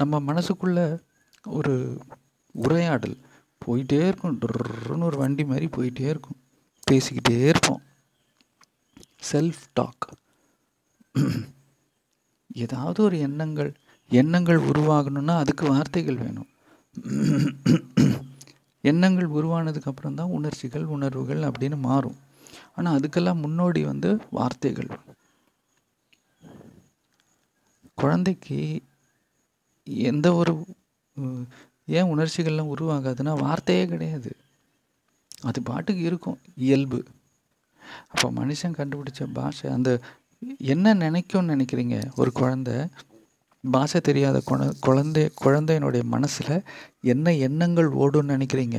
நம்ம 0.00 0.20
மனசுக்குள்ளே 0.28 0.86
ஒரு 1.44 1.74
உரையாடல் 2.54 3.16
போயிட்டே 3.62 3.98
இருக்கும். 4.08 4.36
ட்ருன்னு 4.42 5.08
ஒரு 5.10 5.18
வண்டி 5.22 5.44
மாதிரி 5.50 5.66
போயிட்டே 5.76 6.06
இருக்கும். 6.12 6.38
பேசிக்கிட்டே 6.90 7.36
இருப்போம். 7.50 7.82
செல்ஃப் 9.30 9.64
டாக் 9.78 10.06
ஏதாவது 12.64 12.98
ஒரு 13.06 13.16
எண்ணங்கள் 13.26 13.70
எண்ணங்கள் 14.10 14.60
உருவாகணும்னா 14.70 15.34
அதுக்கு 15.42 15.64
வார்த்தைகள் 15.72 16.22
வேணும். 16.24 16.48
எண்ணங்கள் 18.84 19.28
உருவானதுக்கு 19.38 19.90
அப்புறம் 19.90 20.18
தான் 20.20 20.34
உணர்ச்சிகள் 20.38 20.86
உணர்வுகள் 20.94 21.42
அப்படின்னு 21.48 21.78
மாறும். 21.88 22.18
ஆனால் 22.76 22.96
அதுக்கெல்லாம் 22.98 23.42
முன்னோடி 23.44 23.80
வந்து 23.90 24.10
வார்த்தைகள். 24.38 24.90
குழந்தைக்கு 28.02 28.58
எந்த 30.10 30.28
ஒரு 30.40 30.52
ஏன் 31.98 32.10
உணர்ச்சிகள்லாம் 32.14 32.72
உருவாகாதுன்னா 32.74 33.32
வார்த்தையே 33.44 33.84
கிடையாது. 33.92 34.30
அது 35.48 35.58
பாட்டுக்கு 35.68 36.02
இருக்கும் 36.10 36.38
இயல்பு. 36.66 37.00
அப்போ 38.12 38.26
மனுஷன் 38.40 38.78
கண்டுபிடிச்ச 38.78 39.22
பாஷை 39.36 39.68
அந்த 39.76 39.90
என்ன 40.72 40.94
நினைக்கும்னு 41.04 41.52
நினைக்கிறீங்க? 41.54 41.96
ஒரு 42.20 42.30
குழந்த 42.40 42.70
பாஷை 43.64 44.00
தெரியாத 44.00 44.36
குழ 44.40 44.60
குழந்தை 44.80 45.22
குழந்தையினுடைய 45.44 46.02
மனசில் 46.14 46.64
என்ன 47.12 47.34
எண்ணங்கள் 47.46 47.88
ஓடும்னு 48.02 48.34
நினைக்கிறீங்க? 48.34 48.78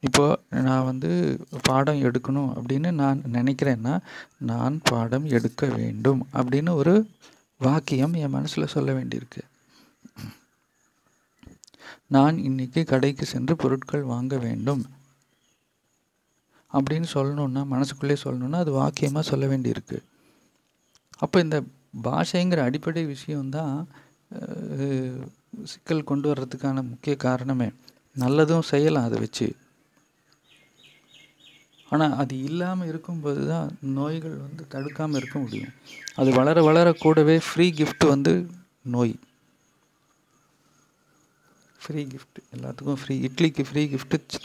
இப்போ 0.00 0.24
நான் 0.50 0.84
வந்து 0.84 1.10
பாடம் 1.62 2.02
எடுக்கணும் 2.08 2.50
அப்படின்னு 2.58 2.90
நான் 3.00 3.18
நினைக்கிறேன்னா 3.32 3.94
நான் 4.50 4.76
பாடம் 4.90 5.26
எடுக்க 5.36 5.66
வேண்டும் 5.78 6.20
அப்படின்னு 6.32 6.72
ஒரு 6.74 6.94
வாக்கியம் 7.58 8.14
என் 8.22 8.36
மனசில் 8.36 8.72
சொல்ல 8.74 8.90
வேண்டியிருக்கு. 8.92 9.42
நான் 12.06 12.38
இன்னைக்கு 12.38 12.80
கடைக்கு 12.84 13.24
சென்று 13.26 13.56
பொருட்கள் 13.56 14.10
வாங்க 14.12 14.36
வேண்டும் 14.38 14.82
அப்படின்னு 16.72 17.08
சொல்லணுன்னா 17.14 17.62
மனசுக்குள்ளே 17.74 18.16
சொல்லணுன்னா 18.24 18.58
அது 18.64 18.72
வாக்கியமாக 18.80 19.28
சொல்ல 19.30 19.46
வேண்டியிருக்கு. 19.46 19.98
அப்போ 21.18 21.36
இந்த 21.40 21.56
பாஷைங்கிற 21.94 22.60
அடிப்படை 22.68 23.04
விஷயம்தான் 23.14 23.76
சிக்கல் 25.70 26.08
கொண்டு 26.10 26.26
வர்றதுக்கான 26.30 26.82
முக்கிய 26.90 27.14
காரணமே. 27.26 27.68
நல்லதும் 28.18 28.68
செய்யலாம் 28.72 29.08
அதை 29.08 29.18
வச்சு. 29.24 29.46
ஆனால் 31.94 32.14
அது 32.22 32.34
இல்லாமல் 32.48 32.88
இருக்கும்போது 32.90 33.40
தான் 33.46 33.70
நோய்கள் 33.96 34.36
வந்து 34.44 34.62
தடுக்காமல் 34.74 35.18
இருக்க 35.20 35.36
முடியும். 35.38 35.72
அது 36.20 36.30
வளர 36.38 36.62
வளர 36.68 36.88
கூடவே 37.02 37.36
ஃப்ரீ 37.48 37.66
கிஃப்ட் 37.78 38.06
வந்து 38.12 38.32
நோய். 38.94 39.14
ஃப்ரீ 41.82 42.02
கிஃப்ட் 42.12 42.40
எல்லாத்துக்கும் 42.54 43.00
ஃப்ரீ 43.02 43.16
இட்லிக்கு 43.28 43.62
free 43.68 43.82
gift 43.94 44.40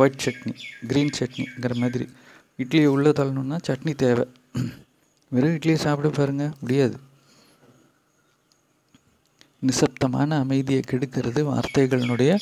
white 0.00 0.22
chutney 0.24 0.54
green 0.90 1.14
சட்னிங்கிற 1.18 1.74
மாதிரி. 1.82 2.06
இட்லியை 2.62 2.88
உள்ளே 2.94 3.10
தள்ளணுன்னா 3.20 3.58
சட்னி 3.68 3.94
தேவை. 4.04 4.26
வெறும் 5.34 5.56
இட்லியை 5.56 5.78
சாப்பிட 5.84 6.08
பாருங்க 6.16 6.46
முடியாது. 6.60 6.96
நிசப்தமான 9.68 10.38
அமைதியை 10.44 10.82
கெடுக்கிறது 10.86 11.40
வார்த்தைகளினுடைய 11.50 12.32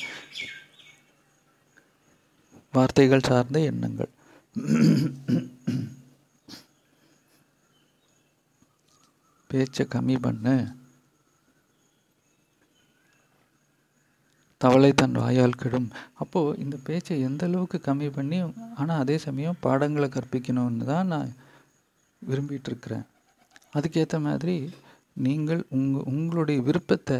வார்த்தைகள் 2.76 3.28
சார்ந்த 3.28 3.58
எண்ணங்கள். 3.70 4.12
பேச்சை 9.50 9.84
கம்மி 9.94 10.16
பண்ணு. 10.26 10.54
தவளை 14.64 14.90
தன் 15.00 15.20
வாயால் 15.22 15.60
கெடும். 15.60 15.88
அப்போது 16.22 16.58
இந்த 16.64 16.76
பேச்சை 16.88 17.20
எந்த 17.28 17.42
அளவுக்கு 17.48 17.78
கம்மி 17.86 18.08
பண்ணி 18.16 18.38
ஆனால் 18.80 19.00
அதே 19.04 19.16
சமயம் 19.26 19.62
பாடங்களை 19.66 20.08
கற்பிக்கணும்னு 20.16 20.84
தான் 20.92 21.10
நான் 21.14 21.32
விரும்பிட்டு 22.30 22.68
இருக்கிறேன் 22.70 23.04
அதுக்கேற்ற 23.76 24.16
மாதிரி 24.20 24.56
நீங்கள் 25.26 25.62
உங்கள் 25.68 26.06
உங்களுடைய 26.10 26.58
விருப்பத்தை 26.62 27.18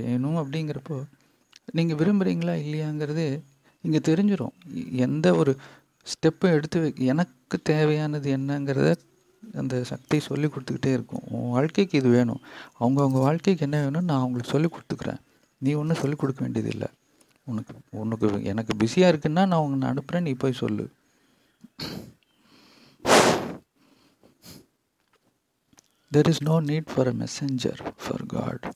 வேணும் 0.00 0.38
அப்படிங்கிறப்போ 0.42 0.98
நீங்கள் 1.72 1.98
விரும்புகிறீங்களா 2.00 2.54
இல்லையாங்கிறது 2.64 3.26
இங்கே 3.84 4.00
தெரிஞ்சிடும் 4.10 4.54
எந்த 5.06 5.26
ஒரு 5.34 5.52
ஸ்டெப்பை 6.06 6.48
எடுத்து 6.56 6.78
வை 6.80 6.90
எனக்கு 7.12 7.56
தேவையானது 7.62 8.28
என்னங்கிறத 8.36 8.90
அந்த 9.60 9.74
சக்தி 9.90 10.16
சொல்லி 10.20 10.46
கொடுத்துக்கிட்டே 10.46 10.92
இருக்கும். 10.96 11.24
உன் 11.30 11.50
வாழ்க்கைக்கு 11.50 11.98
இது 11.98 12.08
வேணும். 12.08 12.40
அவங்கவுங்க 12.80 13.20
வாழ்க்கைக்கு 13.26 13.64
என்ன 13.66 13.76
வேணும்னு 13.84 14.08
நான் 14.10 14.22
அவங்களுக்கு 14.22 14.52
சொல்லி 14.54 14.68
கொடுத்துக்குறேன். 14.68 15.20
நீ 15.62 15.72
ஒன்றும் 15.72 16.00
சொல்லிக் 16.02 16.22
கொடுக்க 16.22 16.40
வேண்டியதில்லை. 16.44 16.88
உனக்கு 17.46 17.74
உனக்கு 18.02 18.28
எனக்கு 18.52 18.72
பிஸியாக 18.76 19.12
இருக்குன்னா 19.12 19.42
நான் 19.52 19.64
உன்னை 19.66 19.88
அனுப்புகிறேன் 19.88 20.26
நீ 20.28 20.32
போய் 20.42 20.60
சொல்லு. 20.62 20.86
There 26.12 26.28
is 26.28 26.42
no 26.42 26.60
need 26.60 26.86
for 26.94 27.06
a 27.06 27.12
messenger 27.12 27.80
for 27.96 28.26
god 28.26 28.74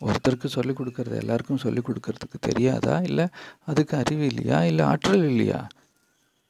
ஒருத்தருக்கு 0.00 0.46
சொல்லிக் 0.46 0.80
கொடுக்கறது 0.80 1.16
எல்லாருக்கும் 1.16 1.58
சொல்லிக் 1.58 1.90
கொடுக்கறதுக்கு 1.90 2.38
தெரியாதா? 2.40 3.00
இல்லை 3.00 3.26
அதுக்கு 3.64 3.96
அறிவு 3.96 4.26
இல்லையா? 4.26 4.64
இல்லை 4.64 4.84
ஆற்றல் 4.84 5.28
இல்லையா? 5.28 5.66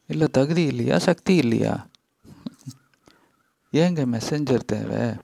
இல்லை 0.07 0.29
தகுதி 0.33 0.65
இல்லையா? 0.65 0.99
சக்தி 0.99 1.35
இல்லையா? 1.37 1.87
ஏங்க 3.73 4.05
மெசஞ்சர் 4.07 4.65
தேவை? 4.67 5.15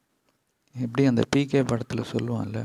எப்படி 0.74 1.06
அந்த 1.06 1.22
பிகே 1.36 1.66
படத்தில் 1.66 2.10
சொல்லுவான்ல? 2.12 2.64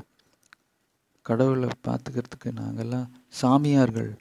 கடவுளை 1.22 1.70
பார்த்துக்கிறதுக்கு 1.88 2.46
நாங்கள்லாம் 2.46 3.08
சாமியார்கள். 3.28 4.18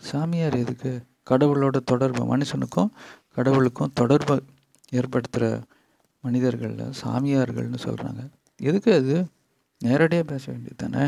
சாமியார் 0.00 0.54
எதுக்கு? 0.54 1.02
கடவுளோட 1.30 1.76
தொடர்பு 1.84 2.36
மனுஷனுக்கும் 2.36 2.90
கடவுளுக்கும் 3.30 3.92
தொடர்பு 3.94 4.42
ஏற்படுத்துகிற 4.92 5.62
மனிதர்களில் 6.26 6.96
சாமியார்கள்னு 7.02 7.80
சொல்கிறாங்க 7.86 8.22
எதுக்கு 8.70 8.90
அது? 9.00 9.16
நேரடியாக 9.84 10.26
பேச 10.32 10.44
வேண்டியது 10.52 10.80
தானே 10.82 11.06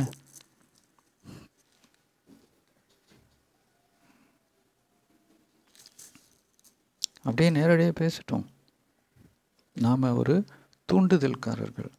அப்படியே 7.22 7.48
நேரடியாக 7.56 7.94
பேசிட்டோம். 8.00 8.44
நாம் 9.76 10.04
ஒரு 10.20 10.34
தூண்டுதல்காரர்கள். 10.88 11.90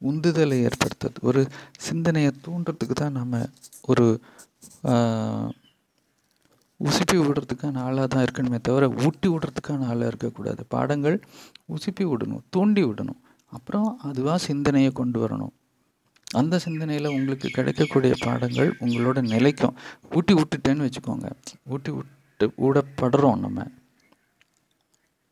உந்துதலை 0.00 0.58
ஏற்படுத்துறது. 0.66 1.18
ஒரு 1.30 1.40
சிந்தனையை 1.86 2.30
தூண்டுறதுக்கு 2.46 2.96
தான் 3.00 3.18
நம்ம 3.18 3.42
ஒரு 3.90 4.06
உசுப்பி 6.84 7.16
விடுறதுக்கான 7.16 7.78
ஆளாக 7.78 8.06
தான் 8.06 8.24
இருக்கணுமே 8.24 8.58
தவிர 8.60 8.88
ஊட்டி 8.88 9.28
விடுறதுக்கான 9.28 9.86
ஆளாக 9.86 10.06
இருக்கக்கூடாது. 10.06 10.64
பாடங்கள் 10.68 11.22
உசுப்பி 11.68 12.04
விடணும் 12.04 12.42
தூண்டி 12.50 12.84
விடணும். 12.84 13.20
அப்புறம் 13.46 13.98
அதுவாக 14.02 14.38
சிந்தனையை 14.38 14.90
கொண்டு 14.90 15.28
வரணும். 15.28 15.54
அந்த 16.30 16.58
சிந்தனையில் 16.58 17.06
உங்களுக்கு 17.06 17.48
கிடைக்கக்கூடிய 17.48 18.14
பாடங்கள் 18.20 18.76
உங்களோட 18.80 19.22
நிலைக்கும். 19.22 19.76
ஊட்டி 20.12 20.34
விட்டுட்டேன்னு 20.34 20.88
வச்சுக்கோங்க. 20.88 21.30
ஊட்டி 21.64 21.90
விட்டு 21.90 22.52
ஊடப்படுறோம் 22.58 23.38
நம்ம. 23.38 23.66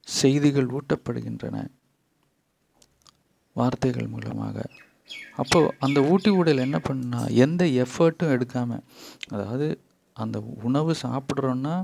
செய்திகள் 0.00 0.66
ஊட்டப்படுகின்றன. 0.66 1.66
வார்த்தைகள் 3.52 4.06
மூலமாக. 4.06 4.62
அப்போது 5.36 5.74
அந்த 5.78 6.02
ஊட்டி 6.02 6.30
ஊடல் 6.30 6.56
என்ன 6.56 6.80
பண்ணால் 6.88 7.30
எந்த 7.30 7.64
எஃபர்ட்டும் 7.64 8.34
எடுக்காமல் 8.36 8.82
அதாவது 9.28 9.80
அந்த 10.16 10.38
உணவு 10.62 10.92
சாப்பிட்றோன்னா 11.02 11.74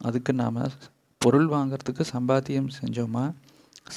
அதுக்கு 0.00 0.32
நாம் 0.32 0.60
பொருள் 1.20 1.48
வாங்கிறதுக்கு 1.48 2.04
சம்பாத்தியம் 2.12 2.74
செஞ்சோமா 2.76 3.24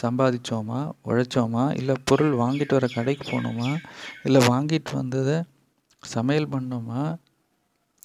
சம்பாதிச்சோமா 0.02 0.80
உழைச்சோமா 1.06 1.64
இல்லை 1.76 1.96
பொருள் 2.06 2.34
வாங்கிட்டு 2.34 2.74
வர 2.74 2.88
கடைக்கு 2.94 3.26
போனோமா 3.32 3.70
இல்லை 4.24 4.42
வாங்கிட்டு 4.48 4.94
வந்ததை 4.94 5.38
சமையல் 6.04 6.52
பண்ணோமா 6.52 7.04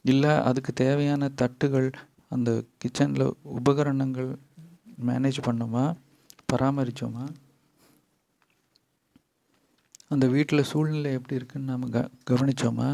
இல்லை 0.02 0.32
அதுக்கு 0.40 0.72
தேவையான 0.72 1.28
தட்டுகள் 1.42 1.88
அந்த 2.28 2.50
கிச்சனில் 2.78 3.26
உபகரணங்கள் 3.54 4.30
மேனேஜ் 5.06 5.40
பண்ணோமா 5.46 5.84
பராமரித்தோமா 6.52 7.24
அந்த 10.08 10.26
வீட்டில் 10.26 10.62
சூழ்நிலை 10.62 11.10
எப்படி 11.12 11.34
இருக்குன்னு 11.34 11.72
நம்ம 11.72 11.88
க 11.88 12.00
கவனித்தோமா 12.30 12.90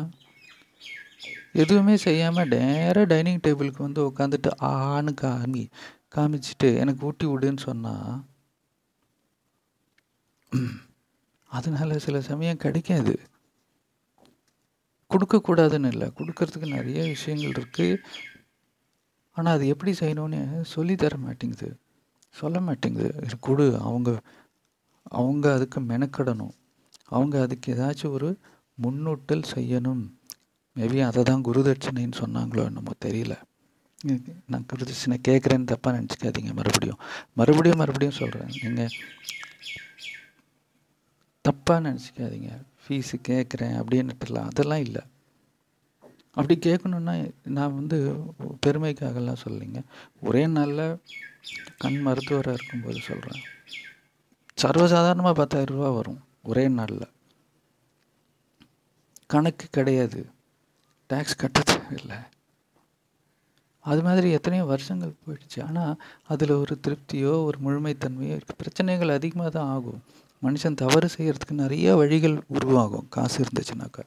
எதுவுமே 1.55 1.95
செய்யாமல் 2.07 2.53
நேராக 2.55 3.07
டைனிங் 3.13 3.43
டேபிளுக்கு 3.47 3.81
வந்து 3.87 4.01
உட்காந்துட்டு 4.11 4.51
ஆன்னு 4.73 5.13
காமி 5.23 5.65
காமிச்சிட்டு 6.17 6.69
எனக்கு 6.83 7.07
ஊட்டி 7.09 7.27
விடுன்னு 7.27 7.63
சொன்னால் 7.69 8.15
அதனால் 11.51 12.03
சில 12.07 12.17
சமயம் 12.31 12.63
கிடைக்காது. 12.65 13.15
கொடுக்கக்கூடாதுன்னு 15.11 15.91
இல்லை. 15.95 16.07
கொடுக்கறதுக்கு 16.19 16.69
நிறைய 16.77 17.01
விஷயங்கள் 17.15 17.55
இருக்குது 17.55 18.01
ஆனால் 19.37 19.57
அது 19.57 19.65
எப்படி 19.75 19.93
செய்யணும்னு 20.01 20.41
சொல்லி 20.75 20.95
தர 21.03 21.15
மாட்டேங்குது. 21.27 21.69
சொல்ல 22.35 22.59
மாட்டேங்குது. 22.61 23.11
கொடு. 23.47 23.67
அவங்க 23.89 24.11
அவங்க 25.21 25.47
அதுக்கு 25.57 25.81
மெனக்கடணும். 25.93 26.55
அவங்க 27.15 27.37
அதுக்கு 27.47 27.69
ஏதாச்சும் 27.75 28.15
ஒரு 28.19 28.29
முன்னூட்டல் 28.79 29.45
செய்யணும். 29.55 30.05
மேபி 30.77 31.01
அதை 31.09 31.23
தான் 31.23 31.45
குருதட்சணைன்னு 31.49 32.17
சொன்னாங்களோ 32.23 32.63
என்னமோ 32.71 32.95
தெரியல. 33.05 33.35
நான் 34.47 34.67
குருதட்சணை 34.71 35.17
கேட்குறேன்னு 35.29 35.71
தப்பாக 35.73 35.93
நினச்சிக்காதீங்க 35.99 36.53
மறுபடியும். 36.59 37.01
மறுபடியும் 37.35 37.81
மறுபடியும் 37.83 38.19
சொல்கிறேன் 38.21 38.51
நீங்கள் 38.63 38.95
தப்பாக 41.49 41.85
நினச்சிக்காதீங்க. 41.87 42.51
ஃபீஸு 42.83 43.17
கேட்குறேன் 43.29 43.77
அப்படின்ட்டுலாம் 43.81 44.51
அதெல்லாம் 44.51 44.85
இல்லை. 44.87 45.03
அப்படி 46.37 46.55
கேட்கணுன்னா 46.67 47.15
நான் 47.57 47.75
வந்து 47.75 47.99
பெருமைக்காகலாம் 48.67 49.43
சொல்லலைங்க. 49.45 49.81
ஒரே 50.21 50.47
நாளில் 50.47 51.01
கண் 51.79 51.99
மருத்துவராக 52.07 52.57
இருக்கும்போது 52.59 53.01
சொல்கிறேன் 53.11 53.43
சர்வசாதாரணமாக 54.63 55.39
பத்தாயிரம் 55.41 55.77
ரூபா 55.77 55.91
வரும் 55.91 56.21
ஒரே 56.51 56.65
நாளில். 56.69 57.07
கணக்கு 59.27 59.67
கிடையாது. 59.71 60.21
டேக்ஸ் 61.11 61.41
கட்ட 61.43 61.61
தேவையில்லை 61.61 62.19
அது 63.85 64.03
மாதிரி 64.03 64.31
எத்தனையோ 64.31 64.65
வருஷங்கள் 64.65 65.19
போயிடுச்சு. 65.25 65.59
ஆனால் 65.67 65.97
அதில் 66.27 66.51
ஒரு 66.51 66.75
திருப்தியோ 66.85 67.33
ஒரு 67.49 67.59
முழுமைத்தன்மையோ 67.65 68.35
இருக்குது 68.37 68.61
பிரச்சனைகள் 68.61 69.09
அதிகமாக 69.09 69.51
தான் 69.51 69.71
ஆகும். 69.77 70.03
மனுஷன் 70.43 70.81
தவறு 70.83 71.09
செய்கிறதுக்கு 71.17 71.55
நிறைய 71.65 71.97
வழிகள் 71.97 72.37
உருவாகும். 72.47 73.09
காசு 73.09 73.37
இருந்துச்சுனாக்கா. 73.45 74.05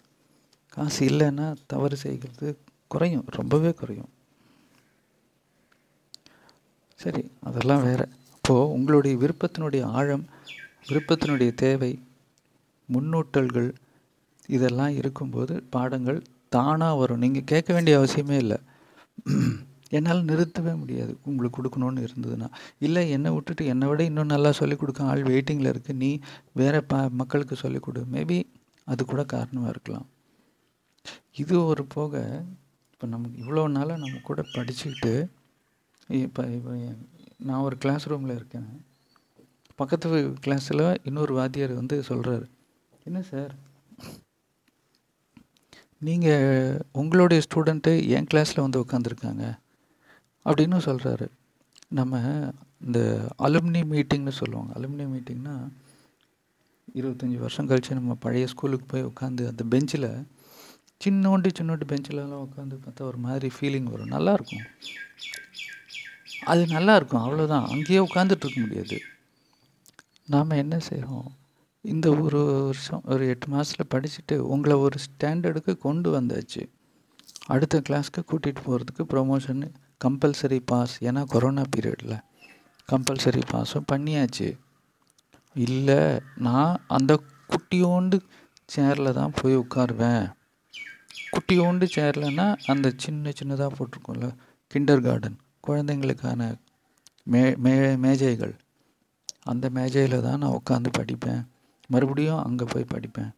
காசு 0.70 1.02
இல்லைன்னா 1.10 1.56
தவறு 1.68 1.98
செய்கிறது 1.98 2.48
குறையும். 2.88 3.26
ரொம்பவே 3.30 3.72
குறையும். 3.72 4.12
சரி 7.00 7.24
அதெல்லாம் 7.40 7.84
வேறு. 7.84 8.08
அப்போது 8.36 8.72
உங்களுடைய 8.76 9.18
விருப்பத்தினுடைய 9.24 9.84
ஆழம் 10.00 10.26
விருப்பத்தினுடைய 10.90 11.52
தேவை 11.54 11.92
முன்னூட்டல்கள் 12.90 13.70
இதெல்லாம் 14.56 14.94
இருக்கும்போது 15.02 15.64
பாடங்கள் 15.76 16.20
தானாக 16.56 17.00
வரும். 17.02 17.22
நீங்கள் 17.24 17.50
கேட்க 17.52 17.70
வேண்டிய 17.76 17.94
அவசியமே 18.00 18.38
இல்லை. 18.44 18.58
என்னால் 19.98 20.28
நிறுத்தவே 20.30 20.74
முடியாது. 20.82 21.14
உங்களுக்கு 21.30 21.58
கொடுக்கணுன்னு 21.58 22.06
இருந்ததுன்னா. 22.08 22.48
இல்லை 22.86 23.04
என்னை 23.16 23.30
விட்டுட்டு 23.36 23.64
என்னை 23.74 23.88
விட 23.90 24.02
இன்னும் 24.10 24.34
நல்லா 24.34 24.52
சொல்லிக் 24.60 24.82
கொடுக்க 24.82 25.10
ஆள் 25.12 25.24
வெயிட்டிங்கில் 25.32 25.72
இருக்குது 25.74 26.00
நீ 26.04 26.12
வேறு 26.62 26.80
ப 26.92 27.02
மக்களுக்கு 27.22 27.56
சொல்லிக் 27.64 27.86
கொடு. 27.86 28.02
மேபி 28.16 28.40
அது 28.92 29.02
கூட 29.12 29.22
காரணமாக 29.36 29.74
இருக்கலாம். 29.74 30.08
இது 31.44 31.56
ஒரு 31.72 31.84
போக 31.96 32.22
இப்போ 32.94 33.08
நமக்கு 33.14 33.38
இவ்வளோ 33.44 33.64
நாளாக 33.78 34.02
நம்ம 34.04 34.20
கூட 34.30 34.42
படிச்சுக்கிட்டு 34.56 35.14
இப்போ 36.26 36.44
இப்போ 36.58 36.74
நான் 37.48 37.64
ஒரு 37.68 37.76
கிளாஸ் 37.84 38.08
ரூமில் 38.12 38.38
இருக்கேன். 38.38 38.70
பக்கத்து 39.80 40.20
கிளாஸில் 40.46 40.86
இன்னொரு 41.10 41.34
வாத்தியார் 41.40 41.74
வந்து 41.80 41.96
சொல்கிறார் 42.10 42.46
என்ன 43.08 43.20
சார் 43.32 43.54
நீங்கள் 46.00 46.86
உங்களுடைய 46.92 47.44
ஸ்டூடெண்ட்டு 47.46 48.08
என் 48.08 48.28
கிளாஸில் 48.34 48.62
வந்து 48.62 48.82
உட்காந்துருக்காங்க 48.82 49.58
அப்படின்னு 50.46 50.78
சொல்கிறாரு 50.86 51.28
நம்ம 51.90 52.22
இந்த 52.86 53.00
அலுமினி 53.40 53.82
மீட்டிங்னு 53.94 54.30
சொல்லுவாங்க. 54.30 54.80
அலுமினி 54.80 55.06
மீட்டிங்னா 55.14 55.70
இருபத்தஞ்சி 56.96 57.38
வருஷம் 57.38 57.68
கழித்து 57.68 57.96
நம்ம 57.96 58.16
பழைய 58.16 58.48
ஸ்கூலுக்கு 58.48 58.86
போய் 58.86 59.06
உட்காந்து 59.06 59.48
அந்த 59.48 59.64
பெஞ்சில் 59.70 60.10
சின்னோண்டி 61.06 61.50
சின்னோண்டி 61.60 61.86
பெஞ்சிலலாம் 61.88 62.48
உட்காந்து 62.48 62.78
பார்த்தா 62.86 63.02
ஒரு 63.02 63.18
மாதிரி 63.18 63.52
ஃபீலிங் 63.60 63.84
வரும். 63.84 64.12
நல்லாயிருக்கும் 64.12 64.66
அது 66.46 66.66
நல்லாயிருக்கும் 66.66 67.24
அவ்வளோதான் 67.26 67.68
அங்கேயே 67.68 68.00
உட்காந்துட்டு 68.00 68.46
இருக்க 68.46 68.60
முடியாது. 68.60 69.02
நாம் 70.26 70.50
என்ன 70.50 70.80
செய்கிறோம் 70.80 71.36
இந்த 71.92 72.08
ஒரு 72.24 72.40
வருஷம் 72.66 73.04
ஒரு 73.06 73.24
எட்டு 73.34 73.48
மாதத்தில் 73.48 73.92
படிச்சுட்டு 73.94 74.36
உங்களை 74.54 74.76
ஒரு 74.86 74.98
ஸ்டாண்டர்டுக்கு 75.06 75.74
கொண்டு 75.78 76.08
வந்தாச்சு. 76.16 76.64
அடுத்த 77.46 77.82
கிளாஸ்க்கு 77.90 78.22
கூட்டிகிட்டு 78.32 78.62
போகிறதுக்கு 78.66 79.04
ப்ரொமோஷன் 79.14 79.62
கம்பல்சரி 80.06 80.60
பாஸ் 80.66 80.96
ஏன்னா 81.04 81.22
கொரோனா 81.34 81.64
பீரியடில் 81.76 82.18
கம்பல்சரி 82.92 83.42
பாஸும் 83.52 83.90
பண்ணியாச்சு. 83.92 84.50
இல்லை 85.54 86.02
நான் 86.48 86.82
அந்த 86.88 87.14
குட்டியோண்டு 87.52 88.18
சேரில் 88.70 89.18
தான் 89.20 89.36
போய் 89.42 89.58
உட்காருவேன். 89.58 90.26
குட்டியோண்டு 91.34 91.86
சேர்லன்னா 91.96 92.48
அந்த 92.66 92.88
சின்ன 92.98 93.32
சின்னதாக 93.40 93.72
போட்டிருக்கோம்ல 93.78 94.30
கிண்டர் 94.72 95.04
கார்டன் 95.08 95.38
குழந்தைங்களுக்கான 95.68 96.42
மே 97.34 97.44
மே 97.66 97.76
மேஜைகள். 98.06 98.56
அந்த 99.52 99.70
மேஜையில் 99.78 100.26
தான் 100.26 100.42
நான் 100.44 100.60
உட்காந்து 100.60 100.92
படிப்பேன். 100.98 101.44
மறுபடியும் 101.88 102.44
அங்கே 102.44 102.66
போய் 102.70 102.92
படிப்பேன். 102.94 103.32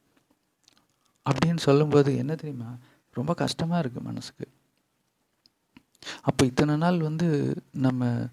அப்படின்னு 1.25 1.57
சொல்லும்போது 1.57 2.17
என்ன 2.17 2.35
தெரியுமா? 2.35 2.69
ரொம்ப 3.13 3.33
கஷ்டமாக 3.33 3.81
இருக்குது 3.83 4.01
மனசுக்கு. 4.01 4.47
அப்போ 6.21 6.45
இத்தனை 6.45 6.75
நாள் 6.75 6.99
வந்து 7.01 7.27
நம்ம 7.71 8.27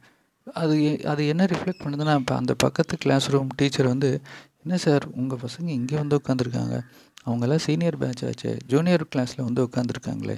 அது 0.54 0.76
அது 1.04 1.26
என்ன 1.26 1.44
ரிஃப்ளெக்ட் 1.44 1.82
பண்ணுதுன்னா 1.84 2.18
இப்போ 2.18 2.34
அந்த 2.34 2.54
பக்கத்து 2.54 2.96
கிளாஸ் 2.96 3.30
ரூம் 3.30 3.48
டீச்சர் 3.56 3.86
வந்து 3.86 4.20
என்ன 4.62 4.76
சார் 4.76 5.04
உங்கள் 5.12 5.38
பசங்க 5.38 5.68
இங்கே 5.68 5.96
வந்து 5.96 6.20
உட்காந்துருக்காங்க 6.24 6.76
அவங்கெல்லாம் 7.24 7.64
சீனியர் 7.66 7.96
பேட்ச் 7.96 8.24
ஆச்சு. 8.24 8.56
ஜூனியர் 8.66 9.04
கிளாஸில் 9.16 9.46
வந்து 9.48 9.62
உட்காந்துருக்காங்களே 9.64 10.36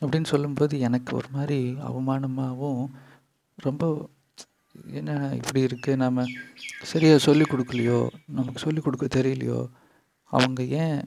அப்படின்னு 0.00 0.24
சொல்லும்போது 0.24 0.80
எனக்கு 0.80 1.16
ஒரு 1.16 1.28
மாதிரி 1.32 1.58
அவமானமாகவும் 1.88 2.86
ரொம்ப 3.58 4.08
என்ன 4.98 5.12
இப்படி 5.38 5.60
இருக்குது 5.66 6.00
நாம் 6.02 6.18
சரியாக 6.90 7.24
சொல்லிக் 7.26 7.50
கொடுக்கலையோ? 7.52 7.98
நமக்கு 8.36 8.64
சொல்லிக் 8.64 8.84
கொடுக்க 8.84 9.06
தெரியலையோ? 9.16 9.60
அவங்க 10.32 10.62
ஏன் 10.82 11.00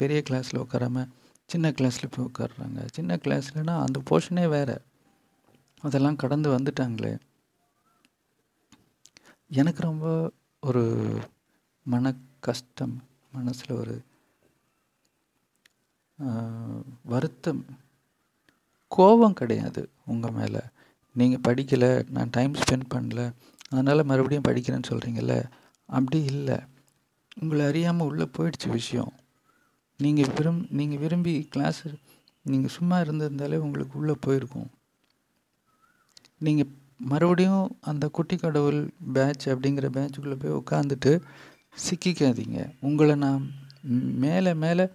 பெரிய 0.00 0.18
கிளாஸில் 0.28 0.62
உட்காராம 0.64 1.06
சின்ன 1.52 1.70
கிளாஸில் 1.78 2.12
போய் 2.14 2.28
உட்காடுறாங்க 2.28 2.80
சின்ன 2.96 3.18
கிளாஸ்லனா 3.24 3.74
அந்த 3.86 3.98
போர்ஷனே 4.10 4.44
வேறு. 4.54 4.76
அதெல்லாம் 5.86 6.20
கடந்து 6.22 6.48
வந்துட்டாங்களே. 6.56 7.12
எனக்கு 9.58 9.80
ரொம்ப 9.82 10.06
ஒரு 10.68 10.84
மன 11.86 12.12
கஷ்டம் 12.46 12.94
மனசில் 13.32 13.78
ஒரு 13.80 13.94
வருத்தம். 17.12 17.62
கோபம் 18.92 19.38
கிடையாது 19.40 19.82
உங்கள் 20.12 20.36
மேலே. 20.38 20.62
நீங்கள் 21.14 21.44
படிக்கலை 21.48 21.90
நான் 22.10 22.30
டைம் 22.30 22.54
ஸ்பெண்ட் 22.54 22.88
பண்ணல 22.94 23.22
அதனால் 23.70 24.08
மறுபடியும் 24.10 24.48
படிக்கிறேன்னு 24.48 24.90
சொல்கிறீங்கல்ல 24.90 25.34
அப்படி 25.84 26.24
இல்லை. 26.24 26.58
உங்களை 27.40 27.66
அறியாமல் 27.66 28.06
உள்ளே 28.06 28.26
போயிடுச்சு 28.36 28.68
விஷயம். 28.70 29.12
நீங்கள் 29.96 30.30
விரும் 30.36 30.60
நீங்கள் 30.70 30.98
விரும்பி 30.98 31.46
கிளாஸ் 31.50 31.82
நீங்கள் 32.42 32.74
சும்மா 32.76 33.00
இருந்திருந்தாலே 33.00 33.56
உங்களுக்கு 33.56 33.98
உள்ளே 33.98 34.14
போயிருக்கும். 34.20 34.70
நீங்கள் 36.38 36.70
மறுபடியும் 36.96 37.78
அந்த 37.80 38.08
குட்டி 38.08 38.36
கடவுள் 38.36 38.90
பேட்ச் 39.12 39.48
அப்படிங்கிற 39.48 39.88
பேட்சுக்குள்ளே 39.96 40.38
போய் 40.42 40.60
உட்காந்துட்டு 40.60 41.12
சிக்கிக்காதீங்க. 41.88 42.60
உங்களை 42.80 43.14
நான் 43.14 43.50
மேலே 44.24 44.54
மேலே 44.54 44.88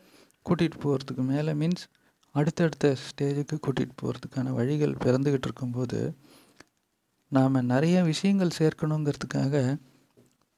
கூட்டிகிட்டு 0.49 0.79
போகிறதுக்கு 0.83 1.23
மேலே 1.33 1.51
மீன்ஸ் 1.53 1.83
அடுத்தடுத்த 2.33 2.95
ஸ்டேஜுக்கு 3.03 3.57
கூட்டிகிட்டு 3.61 3.95
போகிறதுக்கான 4.01 4.49
வழிகள் 4.49 4.97
பிறந்துக்கிட்டு 5.05 5.47
இருக்கும்போது 5.49 5.99
நாம் 7.27 7.65
நிறைய 7.65 8.03
விஷயங்கள் 8.03 8.57
சேர்க்கணுங்கிறதுக்காக 8.59 9.77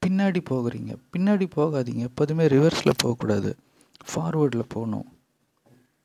பின்னாடி 0.02 0.40
போகிறீங்க. 0.50 0.92
பின்னாடி 1.16 1.46
போகாதீங்க. 1.56 2.02
எப்போதுமே 2.08 2.46
ரிவர்ஸில் 2.46 2.96
போகக்கூடாது. 2.96 3.56
ஃபார்வேர்டில் 4.08 4.68
போகணும். 4.68 5.06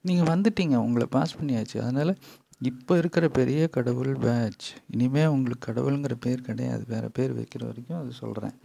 நீங்கள் 0.01 0.29
வந்துட்டீங்க. 0.33 0.75
உங்களை 0.75 1.07
பாஸ் 1.09 1.35
பண்ணியாச்சு. 1.37 1.77
அதனால் 1.81 2.13
இப்போ 2.61 2.97
இருக்கிற 2.97 3.27
பெரிய 3.29 3.67
கடவுள் 3.67 4.13
பேட்ச் 4.13 4.67
இனிமேல் 4.89 5.27
உங்களுக்கு 5.27 5.65
கடவுளுங்கிற 5.71 6.15
பேர் 6.19 6.41
கிடையாது. 6.41 6.83
வேறு 6.87 7.11
பேர் 7.11 7.37
வைக்கிற 7.39 7.63
வரைக்கும் 7.65 7.99
அது 7.99 8.11
சொல்கிறேன் 8.11 8.55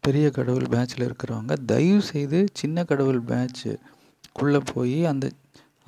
பெரிய 0.00 0.30
கடவுள் 0.30 0.68
பேட்சில் 0.70 1.06
இருக்கிறவங்க 1.06 1.56
தயவு 1.66 2.02
செய்து 2.02 2.46
சின்ன 2.52 2.84
கடவுள் 2.84 3.22
பேட்ச்சு 3.22 3.72
குள்ளே 4.32 4.60
போய் 4.74 5.06
அந்த 5.06 5.26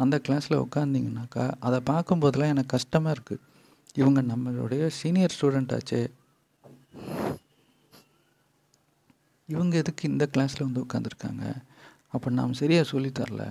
அந்த 0.03 0.17
கிளாஸில் 0.27 0.63
உட்காந்திங்கனாக்கா 0.65 1.45
அதை 1.61 1.79
பார்க்கும்போதெல்லாம் 1.91 2.53
எனக்கு 2.55 2.75
கஷ்டமாக 2.77 3.15
இருக்குது 3.17 3.43
இவங்க 3.95 4.21
நம்மளுடைய 4.23 4.83
சீனியர் 4.99 5.35
ஸ்டூடெண்ட் 5.37 5.75
ஆச்சே. 5.79 6.01
இவங்க 9.49 9.75
எதுக்கு 9.77 10.05
இந்த 10.09 10.25
கிளாஸில் 10.35 10.67
வந்து 10.67 10.85
உட்காந்துருக்காங்க 10.87 11.45
அப்போ 12.15 12.29
நாம் 12.39 12.59
சரியாக 12.61 12.91
சொல்லித்தரல 12.93 13.45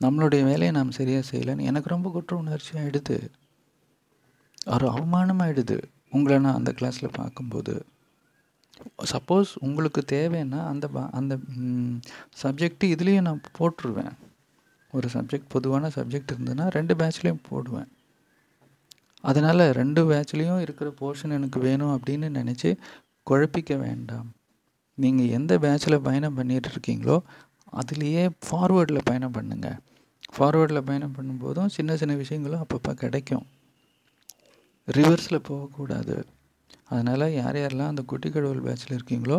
நம்மளுடைய 0.00 0.42
வேலையை 0.50 0.72
நாம் 0.78 0.96
சரியாக 0.98 1.28
செய்யலைன்னு 1.30 1.68
எனக்கு 1.70 1.88
ரொம்ப 1.88 2.08
குற்ற 2.10 2.36
உணர்ச்சி 2.36 2.72
ஆகிடுது 2.78 3.16
ஒரு 4.74 4.86
அவமானமாகிடுது 4.90 5.76
உங்களை 6.16 6.36
நான் 6.38 6.58
அந்த 6.60 6.70
கிளாஸில் 6.78 7.16
பார்க்கும்போது 7.16 7.74
சப்போஸ் 9.12 9.50
உங்களுக்கு 9.66 10.02
தேவைன்னா 10.12 10.60
அந்த 10.72 10.86
அந்த 11.18 11.34
சப்ஜெக்ட்டு 12.42 12.90
இதுலேயும் 12.94 13.28
நான் 13.28 13.46
போட்டுருவேன். 13.58 14.14
ஒரு 14.92 15.08
சப்ஜெக்ட் 15.12 15.48
பொதுவான 15.48 15.88
சப்ஜெக்ட் 15.94 16.32
இருந்ததுன்னா 16.34 16.66
ரெண்டு 16.76 16.94
பேட்ச்லேயும் 16.94 17.44
போடுவேன். 17.48 17.88
அதனால் 19.20 19.64
ரெண்டு 19.80 20.00
பேட்ச்லேயும் 20.10 20.60
இருக்கிற 20.60 20.88
போர்ஷன் 21.00 21.36
எனக்கு 21.38 21.60
வேணும் 21.60 21.92
அப்படின்னு 21.96 22.28
நினச்சி 22.38 22.70
குழப்பிக்க 23.30 23.72
வேண்டாம். 23.78 24.28
நீங்கள் 24.94 25.32
எந்த 25.38 25.58
பேட்சில் 25.58 26.04
பயணம் 26.08 26.38
பண்ணிகிட்டு 26.38 26.70
இருக்கீங்களோ 26.74 27.16
அதுலேயே 27.80 28.22
ஃபார்வேர்டில் 28.46 29.06
பயணம் 29.10 29.34
பண்ணுங்கள் 29.34 29.78
ஃபார்வேர்டில் 30.36 30.86
பயணம் 30.88 31.14
பண்ணும்போதும் 31.18 31.70
சின்ன 31.76 31.96
சின்ன 31.96 32.14
விஷயங்களும் 32.14 32.64
அப்பப்போ 32.64 32.92
கிடைக்கும். 33.02 33.46
ரிவர்ஸில் 34.88 35.46
போகக்கூடாது. 35.50 36.16
அதனால் 36.84 37.24
யார் 37.32 37.56
யாரெல்லாம் 37.56 37.92
அந்த 37.92 38.02
குட்டி 38.02 38.28
கடவுள் 38.30 38.66
பேட்சில் 38.66 38.96
இருக்கீங்களோ 38.98 39.38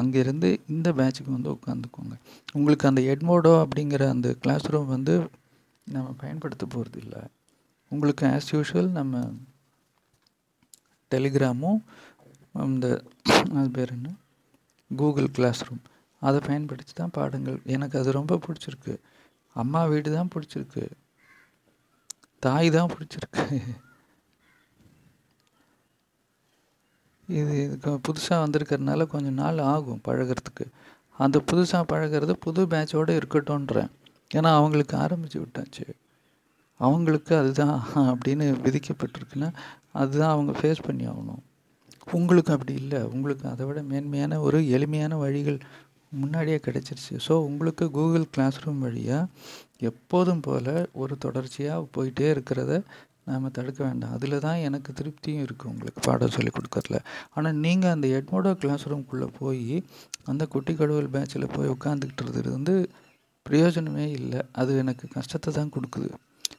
அங்கேருந்து 0.00 0.48
இந்த 0.66 0.88
பேட்சுக்கு 0.92 1.36
வந்து 1.36 1.50
உட்காந்துக்கோங்க 1.56 2.14
உங்களுக்கு 2.52 2.88
அந்த 2.88 3.00
எட்மோடோ 3.12 3.52
அப்படிங்கிற 3.64 4.04
அந்த 4.08 4.28
கிளாஸ் 4.42 4.68
ரூம் 4.74 4.92
வந்து 4.96 5.14
நம்ம 5.86 6.14
பயன்படுத்த 6.22 6.64
போகிறது 6.66 6.98
இல்லை 7.04 7.22
உங்களுக்கு 7.92 8.24
ஆஸ் 8.26 8.52
யூஷுவல் 8.52 8.90
நம்ம 8.90 9.24
டெலிகிராமும் 11.12 11.80
இந்த 12.68 12.86
அது 13.58 13.68
பேர் 13.70 13.92
என்ன? 13.96 14.08
கூகுள் 14.90 15.28
கிளாஸ் 15.30 15.62
ரூம் 15.64 15.82
அதை 16.22 16.38
பயன்படுத்தி 16.46 16.92
தான் 16.94 17.14
பாடங்கள். 17.16 17.58
எனக்கு 17.64 17.96
அது 17.98 18.10
ரொம்ப 18.12 18.38
பிடிச்சிருக்கு. 18.44 18.94
அம்மா 19.56 19.80
வீடு 19.84 20.10
தான் 20.10 20.30
பிடிச்சிருக்கு. 20.34 20.84
தாய் 22.38 22.70
தான் 22.70 22.92
பிடிச்சிருக்கு. 22.94 23.44
இது 27.28 27.52
இதுக்கு 27.64 27.90
புதுசாக 28.08 28.38
வந்திருக்கிறதுனால 28.44 29.06
கொஞ்சம் 29.06 29.38
நாள் 29.42 29.58
ஆகும் 29.58 30.02
பழகிறதுக்கு. 30.08 30.64
அந்த 31.18 31.42
புதுசாக 31.52 31.84
பழகிறது 31.92 32.32
புது 32.32 32.66
பேட்சோடு 32.66 33.12
இருக்கட்டும்ன்றேன். 33.20 33.90
ஏன்னா 34.34 34.50
அவங்களுக்கு 34.54 34.96
ஆரம்பித்து 34.96 35.38
விட்டாச்சு. 35.40 35.86
அவங்களுக்கு 36.76 37.36
அதுதான் 37.36 37.76
அப்படின்னு 37.94 38.46
விதிக்கப்பட்டிருக்குன்னா 38.66 39.50
அதுதான் 39.92 40.30
அவங்க 40.30 40.52
ஃபேஸ் 40.60 40.86
பண்ணி 40.86 41.06
ஆகணும். 41.06 41.42
உங்களுக்கு 42.12 42.52
அப்படி 42.52 42.74
இல்லை. 42.74 43.00
உங்களுக்கு 43.02 43.48
அதை 43.48 43.66
விட 43.66 43.82
மேன்மையான 43.82 44.40
ஒரு 44.40 44.68
எளிமையான 44.68 45.16
வழிகள் 45.16 45.58
முன்னாடியே 46.10 46.58
கிடச்சிருச்சு. 46.66 47.14
ஸோ 47.26 47.32
உங்களுக்கு 47.32 47.90
கூகுள் 47.90 48.26
கிளாஸ் 48.30 48.60
ரூம் 48.64 48.78
வழியாக 48.78 49.26
எப்போதும் 49.78 50.40
போல் 50.40 50.88
ஒரு 50.92 51.18
தொடர்ச்சியாக 51.18 51.86
போயிட்டே 51.96 52.26
இருக்கிறத 52.34 52.82
நாம் 53.28 53.54
தடுக்க 53.56 53.80
வேண்டாம். 53.86 54.14
அதில் 54.16 54.36
தான் 54.46 54.62
எனக்கு 54.68 54.90
திருப்தியும் 54.98 55.44
இருக்குது 55.44 55.70
உங்களுக்கு 55.72 56.00
பாடம் 56.06 56.34
சொல்லி 56.36 56.50
கொடுக்கறதுல. 56.56 56.98
ஆனால் 57.34 57.56
நீங்கள் 57.64 57.94
அந்த 57.94 58.06
எட்மோடோ 58.18 58.52
கிளாஸ் 58.62 58.84
ரூம்குள்ளே 58.92 59.28
போய் 59.40 59.76
அந்த 60.32 60.42
குட்டி 60.54 60.74
கடவுள் 60.80 61.12
பேட்சில் 61.14 61.52
போய் 61.54 61.72
உட்காந்துக்கிட்டு 61.76 62.54
வந்து 62.56 62.74
பிரயோஜனமே 63.46 64.06
இல்லை. 64.18 64.42
அது 64.60 64.72
எனக்கு 64.82 65.06
கஷ்டத்தை 65.16 65.50
தான் 65.58 65.72
கொடுக்குது. 65.76 66.10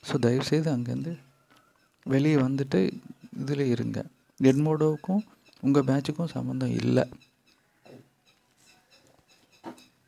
ஸோ 0.07 0.17
தயவுசெய்து 0.25 0.69
அங்கேருந்து 0.75 1.13
வெளியே 2.13 2.39
வந்துட்டு 2.47 2.79
இதில் 3.41 3.65
இருங்க. 3.75 3.99
எட்மோடோவுக்கும் 4.39 5.23
உங்கள் 5.63 5.87
பேட்சுக்கும் 5.89 6.33
சம்மந்தம் 6.35 6.75
இல்லை. 6.81 7.05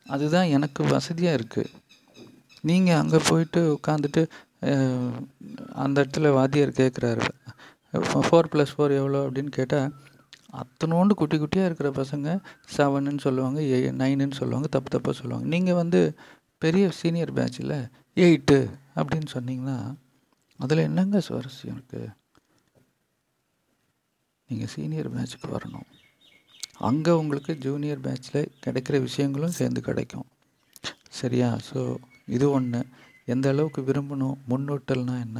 அதுதான் 0.05 0.51
எனக்கு 0.55 0.81
வசதியாக 0.95 1.37
இருக்குது 1.39 1.73
நீங்கள் 2.67 2.99
அங்கே 2.99 3.19
போயிட்டு 3.29 3.61
உட்காந்துட்டு 3.77 4.21
அந்த 5.83 5.95
இடத்துல 6.01 6.29
வாத்தியார் 6.39 6.79
கேட்குறாரு 6.81 7.25
ஃபோர் 8.27 8.49
ப்ளஸ் 8.53 8.73
ஃபோர் 8.75 8.93
எவ்வளோ 8.99 9.19
அப்படின்னு 9.27 9.51
கேட்டால் 9.59 9.89
அத்தனோண்டு 10.61 11.13
குட்டி 11.19 11.37
குட்டியாக 11.37 11.67
இருக்கிற 11.69 11.89
பசங்க 12.01 12.27
செவனுன்னு 12.75 13.23
சொல்லுவாங்க 13.25 13.59
ஏ 13.73 13.77
நைனுன்னு 14.01 14.39
சொல்லுவாங்க 14.41 14.67
தப்பு 14.75 14.89
தப்பாக 14.95 15.15
சொல்லுவாங்க. 15.21 15.47
நீங்கள் 15.53 15.79
வந்து 15.81 15.99
பெரிய 16.63 16.85
சீனியர் 16.99 17.33
பேட்சில் 17.39 17.75
எயிட்டு 18.25 18.59
அப்படின்னு 18.99 19.29
சொன்னீங்கன்னா 19.35 19.77
அதில் 20.59 20.87
என்னங்க 20.89 21.17
சுவாரஸ்யம் 21.27 21.77
இருக்குது 21.77 22.07
நீங்கள் 24.49 24.71
சீனியர் 24.75 25.09
பேட்சுக்கு 25.15 25.47
வரணும். 25.55 25.87
அங்கே 26.89 27.11
உங்களுக்கு 27.11 27.51
ஜூனியர் 27.65 28.03
பேட்ச்சில் 28.05 28.51
கிடைக்கிற 28.65 28.95
விஷயங்களும் 29.07 29.57
சேர்ந்து 29.59 29.81
கிடைக்கும். 29.81 30.27
சரியா? 31.19 31.49
ஸோ 31.69 31.79
இது 32.35 32.45
ஒன்று 32.51 32.79
எந்த 33.33 33.45
அளவுக்கு 33.53 33.81
விரும்பணும் 33.89 34.37
முன்னோட்டல்னா 34.51 35.15
என்ன 35.25 35.39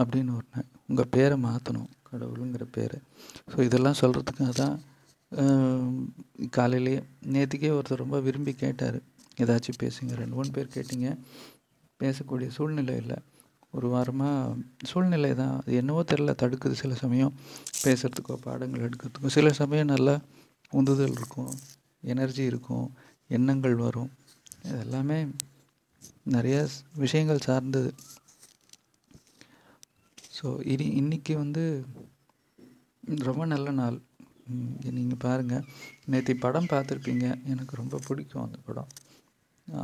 அப்படின்னு 0.00 0.32
ஒன்று 0.38 0.62
உங்கள் 0.90 1.10
பேரை 1.14 1.36
மாற்றணும் 1.46 1.90
கடவுளுங்கிற 2.08 2.64
பேர். 2.76 2.96
ஸோ 3.52 3.58
இதெல்லாம் 3.68 4.00
சொல்கிறதுக்காக 4.02 4.52
தான் 4.62 4.76
காலையிலேயே 6.56 6.98
நேற்றுக்கே 7.34 7.70
ஒருத்தர் 7.76 8.02
ரொம்ப 8.04 8.18
விரும்பி 8.26 8.52
கேட்டார். 8.64 8.98
ஏதாச்சும் 9.42 9.78
பேசுங்க 9.82 10.12
ரெண்டு 10.20 10.36
மூணு 10.38 10.50
பேர் 10.56 10.74
கேட்டிங்க. 10.74 11.08
பேசக்கூடிய 12.02 12.48
சூழ்நிலை 12.56 12.94
இல்லை. 13.02 13.18
ஒரு 13.76 13.86
வாரமாக 13.94 14.56
சூழ்நிலை 14.90 15.30
தான். 15.40 15.54
அது 15.60 15.72
என்னவோ 15.80 16.02
தெரில 16.10 16.34
தடுக்குது 16.42 16.76
சில 16.82 16.94
சமயம். 17.04 17.32
பேசுகிறதுக்கோ 17.84 18.36
பாடங்கள் 18.46 18.84
எடுக்கிறதுக்கோ 18.86 19.32
சில 19.38 19.50
சமயம் 19.60 19.90
நல்லா 19.94 20.14
உந்துதல் 20.78 21.16
இருக்கும் 21.18 21.50
எனர்ஜி 22.12 22.44
இருக்கும் 22.52 22.86
எண்ணங்கள் 23.36 23.76
வரும். 23.86 24.10
இதெல்லாமே 24.70 25.18
நிறைய 26.32 26.56
விஷயங்கள் 27.02 27.46
சார்ந்தது. 27.46 27.90
ஸோ 30.36 30.46
இனி 30.72 30.86
இன்றைக்கி 31.00 31.34
வந்து 31.42 31.64
ரொம்ப 33.28 33.42
நல்ல 33.52 33.68
நாள். 33.80 33.98
நீங்கள் 34.98 35.20
பாருங்கள் 35.24 35.66
நேற்று 36.12 36.34
படம் 36.44 36.70
பார்த்துருப்பீங்க. 36.72 37.26
எனக்கு 37.52 37.74
ரொம்ப 37.80 37.98
பிடிக்கும் 38.06 38.44
அந்த 38.46 38.58
படம். 38.68 38.90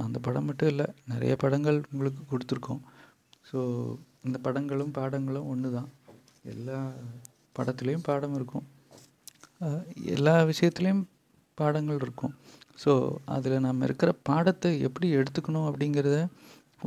அந்த 0.05 0.19
படம் 0.27 0.49
மட்டும் 0.49 0.71
இல்லை 0.73 0.87
நிறைய 1.13 1.35
படங்கள் 1.43 1.79
உங்களுக்கு 1.93 2.23
கொடுத்துருக்கோம். 2.33 2.83
ஸோ 3.51 3.59
இந்த 4.29 4.39
படங்களும் 4.47 4.97
பாடங்களும் 4.99 5.51
ஒன்று 5.53 5.71
தான் 5.77 5.91
எல்லா 6.53 6.79
படத்துலேயும் 7.59 8.07
பாடம் 8.09 8.37
இருக்கும். 8.39 8.67
எல்லா 10.17 10.35
விஷயத்துலேயும் 10.51 11.05
பாடங்கள் 11.59 12.03
இருக்கும். 12.05 12.35
ஸோ 12.83 12.93
அதில் 13.35 13.65
நம்ம 13.67 13.85
இருக்கிற 13.89 14.11
பாடத்தை 14.29 14.71
எப்படி 14.89 15.09
எடுத்துக்கணும் 15.17 15.69
அப்படிங்கிறத 15.71 16.19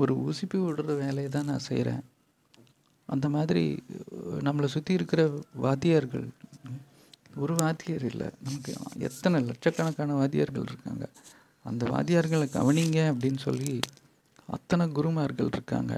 ஒரு 0.02 0.14
உசுப்பி 0.30 0.58
விடுற 0.64 0.92
வேலையை 1.04 1.30
தான் 1.30 1.50
நான் 1.52 1.68
செய்கிறேன் 1.70 2.04
அந்த 3.10 3.28
மாதிரி 3.30 3.64
நம்மளை 4.48 4.68
சுற்றி 4.76 4.94
இருக்கிற 5.00 5.22
வாத்தியார்கள் 5.66 6.28
ஒரு 7.44 7.54
வாத்தியார் 7.60 8.06
இல்லை 8.10 8.28
நமக்கு 8.46 8.72
எத்தனை 9.08 9.38
லட்சக்கணக்கான 9.48 10.16
வாத்தியார்கள் 10.20 10.68
இருக்காங்க. 10.70 11.06
அந்த 11.70 11.84
வாத்தியார்களை 11.94 12.48
கவனிங்க 12.58 13.00
அப்படின்னு 13.12 13.40
சொல்லி 13.48 13.72
அத்தனை 14.56 14.86
குருமார்கள் 14.98 15.52
இருக்காங்க. 15.54 15.94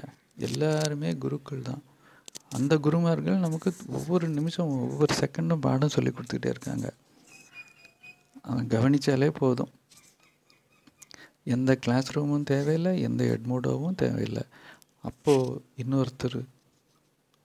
எல்லாருமே 0.48 1.10
குருக்கள் 1.24 1.66
தான். 1.70 1.82
அந்த 2.56 2.74
குருமார்கள் 2.86 3.44
நமக்கு 3.44 3.70
ஒவ்வொரு 3.98 4.26
நிமிஷம் 4.28 4.72
ஒவ்வொரு 4.86 5.14
செகண்டும் 5.20 5.64
பாடம் 5.66 5.94
சொல்லி 5.96 6.10
கொடுத்துக்கிட்டே 6.10 6.52
இருக்காங்க. 6.54 6.86
அவன் 8.42 8.70
கவனித்தாலே 8.74 9.30
போதும். 9.42 9.72
எந்த 11.54 11.70
கிளாஸ் 11.76 12.18
ரூமும் 12.18 12.48
தேவையில்லை 12.52 12.92
எந்த 13.08 13.22
எட்மோடோவும் 13.34 14.00
தேவையில்லை. 14.02 14.44
அப்போது 15.02 15.62
இன்னொருத்தர் 15.82 16.38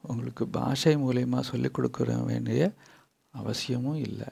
உங்களுக்கு 0.04 0.44
பாஷை 0.48 0.94
மூலயமா 0.96 1.40
சொல்லிக் 1.50 1.76
கொடுக்குற 1.78 2.26
வேண்டிய 2.26 2.72
அவசியமும் 3.34 4.00
இல்லை. 4.08 4.30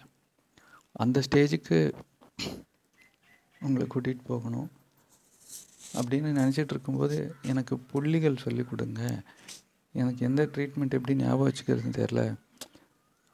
அந்த 0.91 1.17
ஸ்டேஜுக்கு 1.27 1.79
உங்களை 3.61 3.85
கூட்டிகிட்டு 3.87 4.29
போகணும் 4.31 4.69
அப்படின்னு 5.93 6.29
நினச்சிட்டு 6.41 6.73
இருக்கும்போது 6.75 7.17
எனக்கு 7.41 7.77
புள்ளிகள் 7.91 8.43
சொல்லிக் 8.45 8.69
கொடுங்க. 8.69 9.01
எனக்கு 9.95 10.25
எந்த 10.25 10.41
ட்ரீட்மெண்ட் 10.53 10.97
எப்படி 10.97 11.15
ஞாபகம் 11.15 11.49
வச்சுக்கிறதுன்னு 11.49 11.99
தெரில 12.01 12.21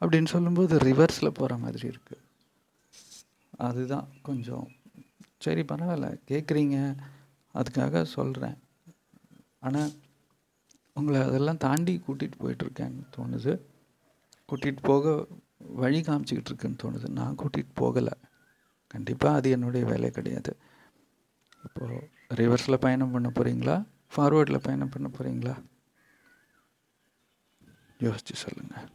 அப்படின்னு 0.00 0.26
சொல்லும்போது 0.26 0.74
ரிவர்ஸில் 0.88 1.36
போகிற 1.38 1.56
மாதிரி 1.56 1.88
இருக்குது 1.88 2.22
அதுதான் 3.68 4.08
கொஞ்சம் 4.22 4.66
சரி 5.40 5.62
பரவாயில்ல 5.62 6.08
கேட்குறீங்க. 6.30 6.76
அதுக்காக 7.54 8.02
சொல்கிறேன் 8.02 8.56
ஆனால் 9.60 9.90
உங்களை 10.92 11.20
அதெல்லாம் 11.22 11.56
தாண்டி 11.56 12.02
கூட்டிகிட்டு 12.06 12.38
போயிட்டுருக்கேன்னு 12.42 13.02
தோணுது. 13.16 13.52
கூட்டிகிட்டு 14.48 14.82
போக 14.82 15.26
வழி 15.58 16.00
காமிச்சிக்கிட்டு 16.00 16.50
இருக்குன்னு 16.50 16.82
தோணுது. 16.84 17.08
நான் 17.08 17.36
கூட்டிகிட்டு 17.36 17.74
போகலை. 17.80 18.14
கண்டிப்பாக 18.86 19.36
அது 19.36 19.50
என்னுடைய 19.50 19.86
வேலை 19.86 20.10
கிடையாது. 20.10 20.56
இப்போது 21.64 21.96
ரிவர்ஸில் 22.34 22.82
பயணம் 22.84 23.10
பண்ண 23.10 23.28
போகிறீங்களா 23.28 23.76
ஃபார்வேர்டில் 24.14 24.64
பயணம் 24.66 24.88
பண்ண 24.88 25.08
போகிறீங்களா 25.12 25.54
யோசித்து 27.98 28.34
சொல்லுங்கள் 28.34 28.88